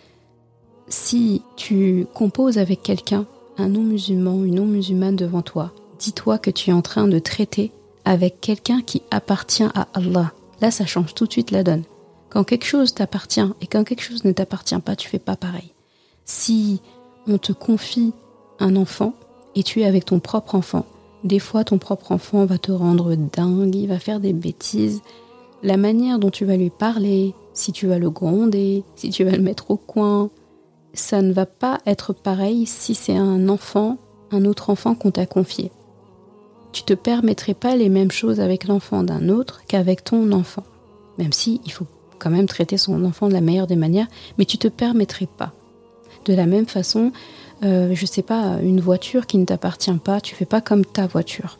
Si 0.88 1.42
tu 1.56 2.06
composes 2.14 2.58
avec 2.58 2.82
quelqu'un, 2.82 3.26
un 3.58 3.68
non-musulman, 3.68 4.44
une 4.44 4.54
non-musulmane 4.56 5.16
devant 5.16 5.42
toi, 5.42 5.72
dis-toi 5.98 6.38
que 6.38 6.50
tu 6.50 6.70
es 6.70 6.72
en 6.72 6.82
train 6.82 7.08
de 7.08 7.18
traiter 7.18 7.72
avec 8.04 8.40
quelqu'un 8.40 8.80
qui 8.80 9.02
appartient 9.10 9.68
à 9.74 9.88
Allah. 9.94 10.32
Là, 10.60 10.70
ça 10.70 10.86
change 10.86 11.14
tout 11.14 11.26
de 11.26 11.32
suite 11.32 11.50
la 11.50 11.62
donne. 11.62 11.84
Quand 12.30 12.44
quelque 12.44 12.66
chose 12.66 12.94
t'appartient 12.94 13.46
et 13.60 13.66
quand 13.66 13.84
quelque 13.84 14.02
chose 14.02 14.24
ne 14.24 14.32
t'appartient 14.32 14.78
pas, 14.78 14.96
tu 14.96 15.08
fais 15.08 15.18
pas 15.18 15.36
pareil. 15.36 15.72
Si 16.24 16.80
on 17.26 17.38
te 17.38 17.52
confie 17.52 18.12
un 18.60 18.76
enfant 18.76 19.14
et 19.54 19.62
tu 19.62 19.80
es 19.80 19.84
avec 19.84 20.04
ton 20.04 20.20
propre 20.20 20.54
enfant, 20.54 20.84
des 21.24 21.38
fois 21.38 21.64
ton 21.64 21.78
propre 21.78 22.12
enfant 22.12 22.44
va 22.44 22.58
te 22.58 22.72
rendre 22.72 23.14
dingue, 23.14 23.74
il 23.74 23.88
va 23.88 23.98
faire 23.98 24.20
des 24.20 24.32
bêtises. 24.32 25.02
La 25.62 25.76
manière 25.76 26.18
dont 26.18 26.30
tu 26.30 26.44
vas 26.44 26.56
lui 26.56 26.70
parler, 26.70 27.34
si 27.52 27.72
tu 27.72 27.86
vas 27.86 27.98
le 27.98 28.10
gronder, 28.10 28.84
si 28.94 29.10
tu 29.10 29.24
vas 29.24 29.32
le 29.32 29.42
mettre 29.42 29.70
au 29.70 29.76
coin, 29.76 30.30
ça 30.94 31.22
ne 31.22 31.32
va 31.32 31.46
pas 31.46 31.78
être 31.86 32.12
pareil 32.12 32.66
si 32.66 32.94
c'est 32.94 33.16
un 33.16 33.48
enfant, 33.48 33.98
un 34.30 34.44
autre 34.44 34.70
enfant 34.70 34.94
qu'on 34.94 35.10
t'a 35.10 35.26
confié. 35.26 35.72
Tu 36.70 36.84
te 36.84 36.94
permettrais 36.94 37.54
pas 37.54 37.74
les 37.74 37.88
mêmes 37.88 38.10
choses 38.10 38.40
avec 38.40 38.66
l'enfant 38.66 39.02
d'un 39.02 39.28
autre 39.28 39.62
qu'avec 39.66 40.04
ton 40.04 40.30
enfant. 40.32 40.64
Même 41.18 41.32
si 41.32 41.60
il 41.64 41.72
faut 41.72 41.86
quand 42.18 42.30
même 42.30 42.46
traiter 42.46 42.76
son 42.76 43.04
enfant 43.04 43.28
de 43.28 43.32
la 43.32 43.40
meilleure 43.40 43.66
des 43.66 43.76
manières, 43.76 44.08
mais 44.36 44.44
tu 44.44 44.58
te 44.58 44.68
permettrais 44.68 45.26
pas. 45.26 45.52
De 46.26 46.34
la 46.34 46.46
même 46.46 46.66
façon, 46.66 47.12
euh, 47.64 47.94
je 47.94 48.06
sais 48.06 48.22
pas, 48.22 48.58
une 48.62 48.80
voiture 48.80 49.26
qui 49.26 49.38
ne 49.38 49.44
t'appartient 49.44 49.92
pas, 49.92 50.20
tu 50.20 50.34
fais 50.34 50.44
pas 50.44 50.60
comme 50.60 50.84
ta 50.84 51.06
voiture. 51.06 51.58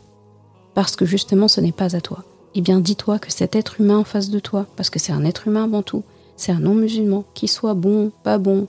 Parce 0.73 0.95
que 0.95 1.05
justement 1.05 1.47
ce 1.47 1.61
n'est 1.61 1.71
pas 1.71 1.95
à 1.95 2.01
toi. 2.01 2.23
Eh 2.55 2.61
bien 2.61 2.79
dis-toi 2.79 3.19
que 3.19 3.31
cet 3.31 3.55
être 3.55 3.81
humain 3.81 3.97
en 3.97 4.03
face 4.03 4.29
de 4.29 4.39
toi, 4.39 4.65
parce 4.75 4.89
que 4.89 4.99
c'est 4.99 5.11
un 5.11 5.25
être 5.25 5.47
humain 5.47 5.65
avant 5.65 5.83
tout, 5.83 6.03
c'est 6.35 6.51
un 6.51 6.59
non-musulman, 6.59 7.25
qu'il 7.33 7.49
soit 7.49 7.73
bon, 7.73 8.11
pas 8.23 8.37
bon, 8.37 8.67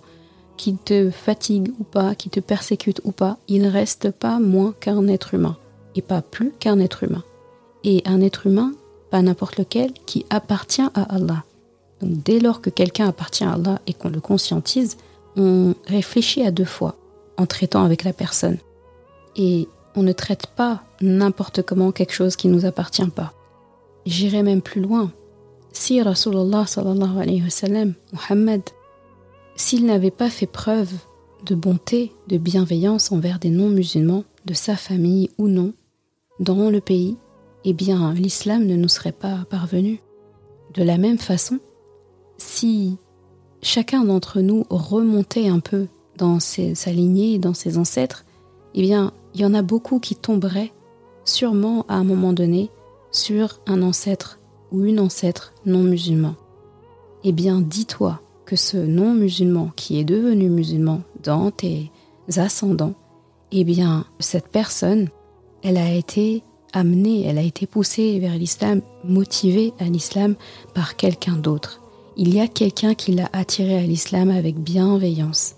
qui 0.56 0.74
te 0.74 1.10
fatigue 1.10 1.72
ou 1.78 1.84
pas, 1.84 2.14
qui 2.14 2.28
te 2.28 2.40
persécute 2.40 3.00
ou 3.04 3.12
pas, 3.12 3.38
il 3.48 3.66
reste 3.66 4.10
pas 4.10 4.38
moins 4.40 4.74
qu'un 4.80 5.06
être 5.08 5.34
humain, 5.34 5.56
et 5.94 6.02
pas 6.02 6.20
plus 6.20 6.52
qu'un 6.58 6.80
être 6.80 7.04
humain. 7.04 7.22
Et 7.84 8.02
un 8.04 8.20
être 8.20 8.46
humain, 8.46 8.72
pas 9.10 9.22
n'importe 9.22 9.56
lequel, 9.56 9.92
qui 10.04 10.26
appartient 10.28 10.82
à 10.94 11.02
Allah. 11.14 11.44
Donc 12.02 12.22
dès 12.24 12.40
lors 12.40 12.60
que 12.60 12.70
quelqu'un 12.70 13.08
appartient 13.08 13.44
à 13.44 13.52
Allah 13.52 13.80
et 13.86 13.94
qu'on 13.94 14.10
le 14.10 14.20
conscientise, 14.20 14.96
on 15.36 15.74
réfléchit 15.86 16.42
à 16.42 16.50
deux 16.50 16.64
fois 16.64 16.96
en 17.40 17.46
traitant 17.46 17.84
avec 17.84 18.04
la 18.04 18.12
personne. 18.12 18.58
Et 19.36 19.68
on 19.96 20.02
ne 20.02 20.12
traite 20.12 20.46
pas 20.46 20.84
n'importe 21.00 21.62
comment 21.62 21.92
quelque 21.92 22.12
chose 22.12 22.36
qui 22.36 22.48
ne 22.48 22.54
nous 22.54 22.66
appartient 22.66 23.06
pas. 23.06 23.32
J'irai 24.06 24.42
même 24.42 24.62
plus 24.62 24.80
loin. 24.80 25.12
Si 25.72 26.02
Rasulullah 26.02 26.66
sallallahu 26.66 27.18
alayhi 27.20 27.42
wa 27.42 27.50
sallam, 27.50 27.94
Muhammad, 28.12 28.62
s'il 29.56 29.86
n'avait 29.86 30.10
pas 30.10 30.30
fait 30.30 30.46
preuve 30.46 30.92
de 31.46 31.54
bonté, 31.54 32.12
de 32.28 32.36
bienveillance 32.36 33.12
envers 33.12 33.38
des 33.38 33.50
non-musulmans, 33.50 34.24
de 34.44 34.54
sa 34.54 34.76
famille 34.76 35.30
ou 35.38 35.48
non, 35.48 35.72
dans 36.40 36.70
le 36.70 36.80
pays, 36.80 37.16
eh 37.64 37.72
bien 37.72 38.12
l'islam 38.14 38.64
ne 38.66 38.76
nous 38.76 38.88
serait 38.88 39.12
pas 39.12 39.44
parvenu. 39.48 40.00
De 40.74 40.82
la 40.82 40.98
même 40.98 41.18
façon, 41.18 41.58
si 42.36 42.96
chacun 43.62 44.04
d'entre 44.04 44.40
nous 44.40 44.64
remontait 44.70 45.48
un 45.48 45.60
peu 45.60 45.86
dans 46.20 46.38
sa 46.38 46.92
lignée, 46.92 47.38
dans 47.38 47.54
ses 47.54 47.78
ancêtres, 47.78 48.24
eh 48.74 48.82
bien, 48.82 49.12
il 49.34 49.40
y 49.40 49.44
en 49.44 49.54
a 49.54 49.62
beaucoup 49.62 49.98
qui 49.98 50.14
tomberaient 50.14 50.72
sûrement 51.24 51.84
à 51.88 51.94
un 51.94 52.04
moment 52.04 52.32
donné 52.32 52.70
sur 53.10 53.60
un 53.66 53.82
ancêtre 53.82 54.38
ou 54.70 54.84
une 54.84 55.00
ancêtre 55.00 55.52
non 55.66 55.82
musulman. 55.82 56.36
Eh 57.24 57.32
bien, 57.32 57.60
dis-toi 57.60 58.20
que 58.44 58.56
ce 58.56 58.76
non 58.76 59.14
musulman 59.14 59.70
qui 59.76 59.98
est 59.98 60.04
devenu 60.04 60.48
musulman 60.48 61.02
dans 61.22 61.50
tes 61.50 61.90
ascendants, 62.36 62.94
eh 63.50 63.64
bien, 63.64 64.04
cette 64.20 64.48
personne, 64.48 65.08
elle 65.62 65.76
a 65.76 65.92
été 65.92 66.44
amenée, 66.72 67.26
elle 67.26 67.38
a 67.38 67.42
été 67.42 67.66
poussée 67.66 68.20
vers 68.20 68.36
l'islam, 68.36 68.82
motivée 69.04 69.72
à 69.80 69.84
l'islam 69.84 70.36
par 70.74 70.96
quelqu'un 70.96 71.36
d'autre 71.36 71.80
il 72.16 72.34
y 72.34 72.40
a 72.40 72.48
quelqu'un 72.48 72.94
qui 72.94 73.12
l'a 73.12 73.30
attiré 73.32 73.78
à 73.78 73.82
l'islam 73.82 74.30
avec 74.30 74.58
bienveillance. 74.58 75.54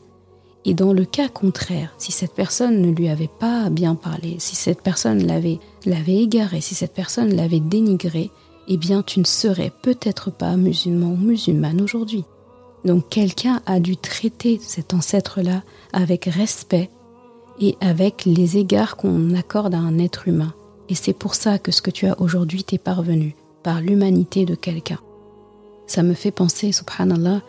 Et 0.65 0.75
dans 0.75 0.93
le 0.93 1.05
cas 1.05 1.29
contraire, 1.29 1.93
si 1.99 2.13
cette 2.13 2.35
personne 2.35 2.81
ne 2.81 2.93
lui 2.93 3.09
avait 3.09 3.31
pas 3.41 3.69
bien 3.69 3.97
parlé, 3.97 4.37
si 4.39 4.55
cette 4.55 4.81
personne 4.81 5.27
l'avait, 5.27 5.59
l'avait 5.87 6.23
égaré, 6.23 6.61
si 6.61 6.75
cette 6.75 6.95
personne 6.95 7.35
l'avait 7.35 7.61
dénigré, 7.61 8.31
eh 8.69 8.77
bien 8.77 9.03
tu 9.03 9.19
ne 9.19 9.25
serais 9.25 9.73
peut-être 9.83 10.31
pas 10.31 10.57
musulman 10.57 11.09
ou 11.09 11.17
musulmane 11.17 11.81
aujourd'hui. 11.81 12.25
Donc 12.85 13.09
quelqu'un 13.09 13.61
a 13.67 13.81
dû 13.81 13.97
traiter 13.97 14.61
cet 14.63 14.95
ancêtre-là 14.95 15.63
avec 15.93 16.27
respect 16.27 16.91
et 17.61 17.77
avec 17.81 18.25
les 18.25 18.57
égards 18.57 18.97
qu'on 18.97 19.35
accorde 19.35 19.75
à 19.75 19.79
un 19.79 19.99
être 19.99 20.29
humain. 20.29 20.55
Et 20.89 20.95
c'est 20.95 21.13
pour 21.13 21.35
ça 21.35 21.59
que 21.59 21.73
ce 21.73 21.83
que 21.83 21.91
tu 21.91 22.07
as 22.07 22.21
aujourd'hui 22.21 22.63
t'est 22.63 22.79
parvenu, 22.79 23.35
par 23.65 23.81
l'humanité 23.81 24.45
de 24.45 24.55
quelqu'un. 24.55 24.99
Ça 25.87 26.03
me 26.03 26.15
fait 26.15 26.31
penser, 26.31 26.71
subhanallah, 26.71 27.43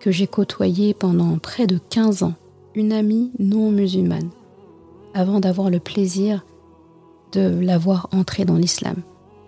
que 0.00 0.10
j'ai 0.10 0.26
côtoyé 0.26 0.94
pendant 0.94 1.38
près 1.38 1.66
de 1.66 1.78
15 1.90 2.24
ans 2.24 2.34
une 2.76 2.92
amie 2.92 3.32
non 3.38 3.72
musulmane, 3.72 4.28
avant 5.14 5.40
d'avoir 5.40 5.70
le 5.70 5.80
plaisir 5.80 6.44
de 7.32 7.58
l'avoir 7.60 8.08
entrée 8.12 8.44
dans 8.44 8.56
l'islam, 8.56 8.96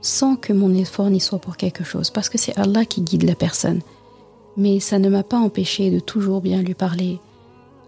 sans 0.01 0.35
que 0.35 0.55
mon 0.55 0.73
effort 0.75 1.11
n'y 1.11 1.21
soit 1.21 1.38
pour 1.38 1.59
quelque 1.59 1.85
chose, 1.85 2.11
parce 2.11 2.31
que 2.31 2.38
c'est 2.38 2.59
Allah 2.59 2.87
qui 2.87 3.03
guide 3.03 3.25
la 3.25 3.35
personne. 3.35 3.83
Mais 4.57 4.81
ça 4.81 4.99
ne 4.99 5.11
m'a 5.11 5.23
pas 5.23 5.38
empêché 5.38 5.91
de 5.91 6.01
toujours 6.01 6.41
bien 6.41 6.62
lui 6.62 6.75
parler. 6.75 7.21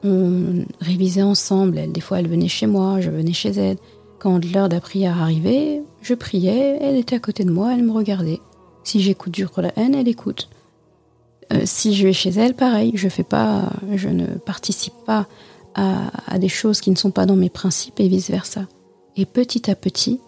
On 0.05 0.65
révisait 0.81 1.23
ensemble, 1.23 1.91
des 1.91 2.01
fois 2.03 2.21
elle 2.21 2.29
venait 2.29 2.49
chez 2.49 2.67
moi, 2.67 3.01
je 3.01 3.11
venais 3.11 3.33
chez 3.33 3.51
elle. 3.51 3.79
Quand 4.19 4.45
l'heure 4.45 4.69
de 4.69 4.75
la 4.75 4.81
prière 4.83 5.21
arrivait, 5.21 5.83
je 6.03 6.13
priais, 6.13 6.79
elle 6.83 6.97
était 6.97 7.17
à 7.17 7.21
côté 7.21 7.45
de 7.45 7.51
moi, 7.51 7.73
elle 7.73 7.83
me 7.83 7.93
regardait. 7.93 8.41
Si 8.85 9.01
j'écoute 9.01 9.33
du 9.33 9.49
Qur'an, 9.49 9.71
elle 9.75 10.07
écoute. 10.07 10.50
Si 11.65 11.95
je 11.95 12.07
vais 12.07 12.13
chez 12.13 12.31
elle, 12.31 12.55
pareil, 12.55 12.93
je 12.97 14.09
ne 14.09 14.27
participe 14.27 14.95
pas 15.07 15.27
à, 15.75 16.39
des 16.39 16.49
choses 16.49 16.81
qui 16.81 16.91
ne 16.91 16.97
sont 16.97 17.11
pas 17.11 17.27
dans 17.27 17.37
mes 17.37 17.51
principes 17.51 18.01
et 18.01 18.09
vice 18.09 18.31
versa. 18.31 18.67
Et 19.17 19.27
petit 19.27 19.71
à 19.71 19.75
petit, 19.75 20.21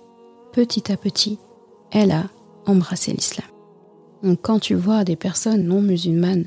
petit 0.52 0.92
à 0.92 0.96
petit, 0.96 1.38
elle 1.90 2.12
a 2.12 2.24
embrassé 2.66 3.12
l'islam. 3.12 3.46
Donc 4.22 4.40
quand 4.42 4.58
tu 4.58 4.74
vois 4.74 5.04
des 5.04 5.16
personnes 5.16 5.64
non 5.64 5.82
musulmanes, 5.82 6.46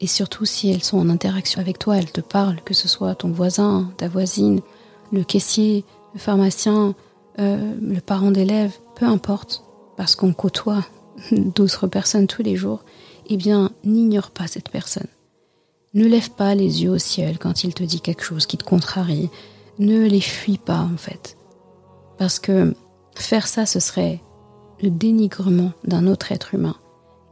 et 0.00 0.06
surtout 0.06 0.44
si 0.44 0.70
elles 0.70 0.84
sont 0.84 0.98
en 0.98 1.08
interaction 1.08 1.60
avec 1.60 1.78
toi, 1.78 1.96
elles 1.96 2.12
te 2.12 2.20
parlent, 2.20 2.60
que 2.64 2.74
ce 2.74 2.86
soit 2.86 3.14
ton 3.14 3.30
voisin, 3.30 3.90
ta 3.96 4.08
voisine, 4.08 4.60
le 5.12 5.24
caissier, 5.24 5.84
le 6.14 6.20
pharmacien, 6.20 6.94
euh, 7.40 7.74
le 7.80 8.00
parent 8.00 8.30
d'élève, 8.30 8.72
peu 8.94 9.06
importe, 9.06 9.64
parce 9.96 10.14
qu'on 10.14 10.32
côtoie 10.32 10.84
d'autres 11.32 11.88
personnes 11.88 12.26
tous 12.26 12.42
les 12.42 12.56
jours, 12.56 12.84
eh 13.28 13.36
bien, 13.36 13.70
n'ignore 13.84 14.30
pas 14.30 14.46
cette 14.46 14.70
personne. 14.70 15.06
Ne 15.94 16.06
lève 16.06 16.30
pas 16.30 16.54
les 16.54 16.82
yeux 16.82 16.90
au 16.90 16.98
ciel 16.98 17.38
quand 17.38 17.64
il 17.64 17.74
te 17.74 17.82
dit 17.82 18.00
quelque 18.00 18.22
chose 18.22 18.46
qui 18.46 18.56
te 18.58 18.64
contrarie. 18.64 19.30
Ne 19.78 20.06
les 20.06 20.20
fuis 20.20 20.58
pas, 20.58 20.80
en 20.80 20.96
fait. 20.96 21.36
Parce 22.18 22.38
que 22.38 22.74
faire 23.14 23.46
ça, 23.46 23.66
ce 23.66 23.80
serait 23.80 24.20
le 24.82 24.90
dénigrement 24.90 25.72
d'un 25.84 26.06
autre 26.06 26.32
être 26.32 26.54
humain. 26.54 26.76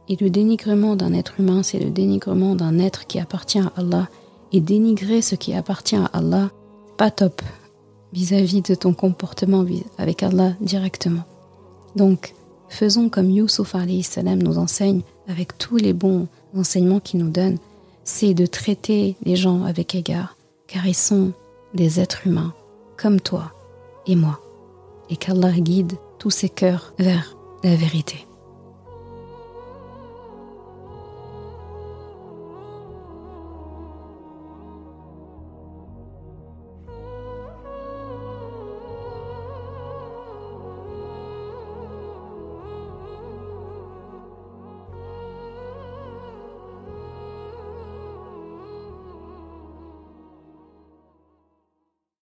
Et 0.09 0.15
le 0.19 0.29
dénigrement 0.29 0.95
d'un 0.95 1.13
être 1.13 1.39
humain, 1.39 1.63
c'est 1.63 1.79
le 1.79 1.89
dénigrement 1.89 2.55
d'un 2.55 2.79
être 2.79 3.07
qui 3.07 3.19
appartient 3.19 3.59
à 3.59 3.71
Allah. 3.75 4.07
Et 4.51 4.61
dénigrer 4.61 5.21
ce 5.21 5.35
qui 5.35 5.53
appartient 5.53 5.97
à 5.97 6.05
Allah, 6.05 6.51
pas 6.97 7.11
top 7.11 7.41
vis-à-vis 8.13 8.61
de 8.61 8.75
ton 8.75 8.93
comportement 8.93 9.65
avec 9.97 10.23
Allah 10.23 10.53
directement. 10.61 11.23
Donc, 11.95 12.33
faisons 12.69 13.09
comme 13.09 13.29
Yusuf 13.29 13.75
salam 14.03 14.41
nous 14.41 14.57
enseigne 14.57 15.01
avec 15.27 15.57
tous 15.57 15.77
les 15.77 15.93
bons 15.93 16.27
enseignements 16.55 16.99
qu'il 16.99 17.19
nous 17.19 17.29
donne, 17.29 17.57
c'est 18.03 18.33
de 18.33 18.45
traiter 18.45 19.15
les 19.23 19.35
gens 19.35 19.63
avec 19.63 19.95
égard, 19.95 20.37
car 20.67 20.87
ils 20.87 20.95
sont 20.95 21.33
des 21.73 21.99
êtres 21.99 22.25
humains 22.25 22.53
comme 22.95 23.19
toi 23.19 23.51
et 24.07 24.15
moi, 24.15 24.39
et 25.09 25.17
qu'Allah 25.17 25.51
guide 25.51 25.93
tous 26.19 26.31
ces 26.31 26.49
cœurs 26.49 26.93
vers 26.97 27.37
la 27.63 27.75
vérité. 27.75 28.26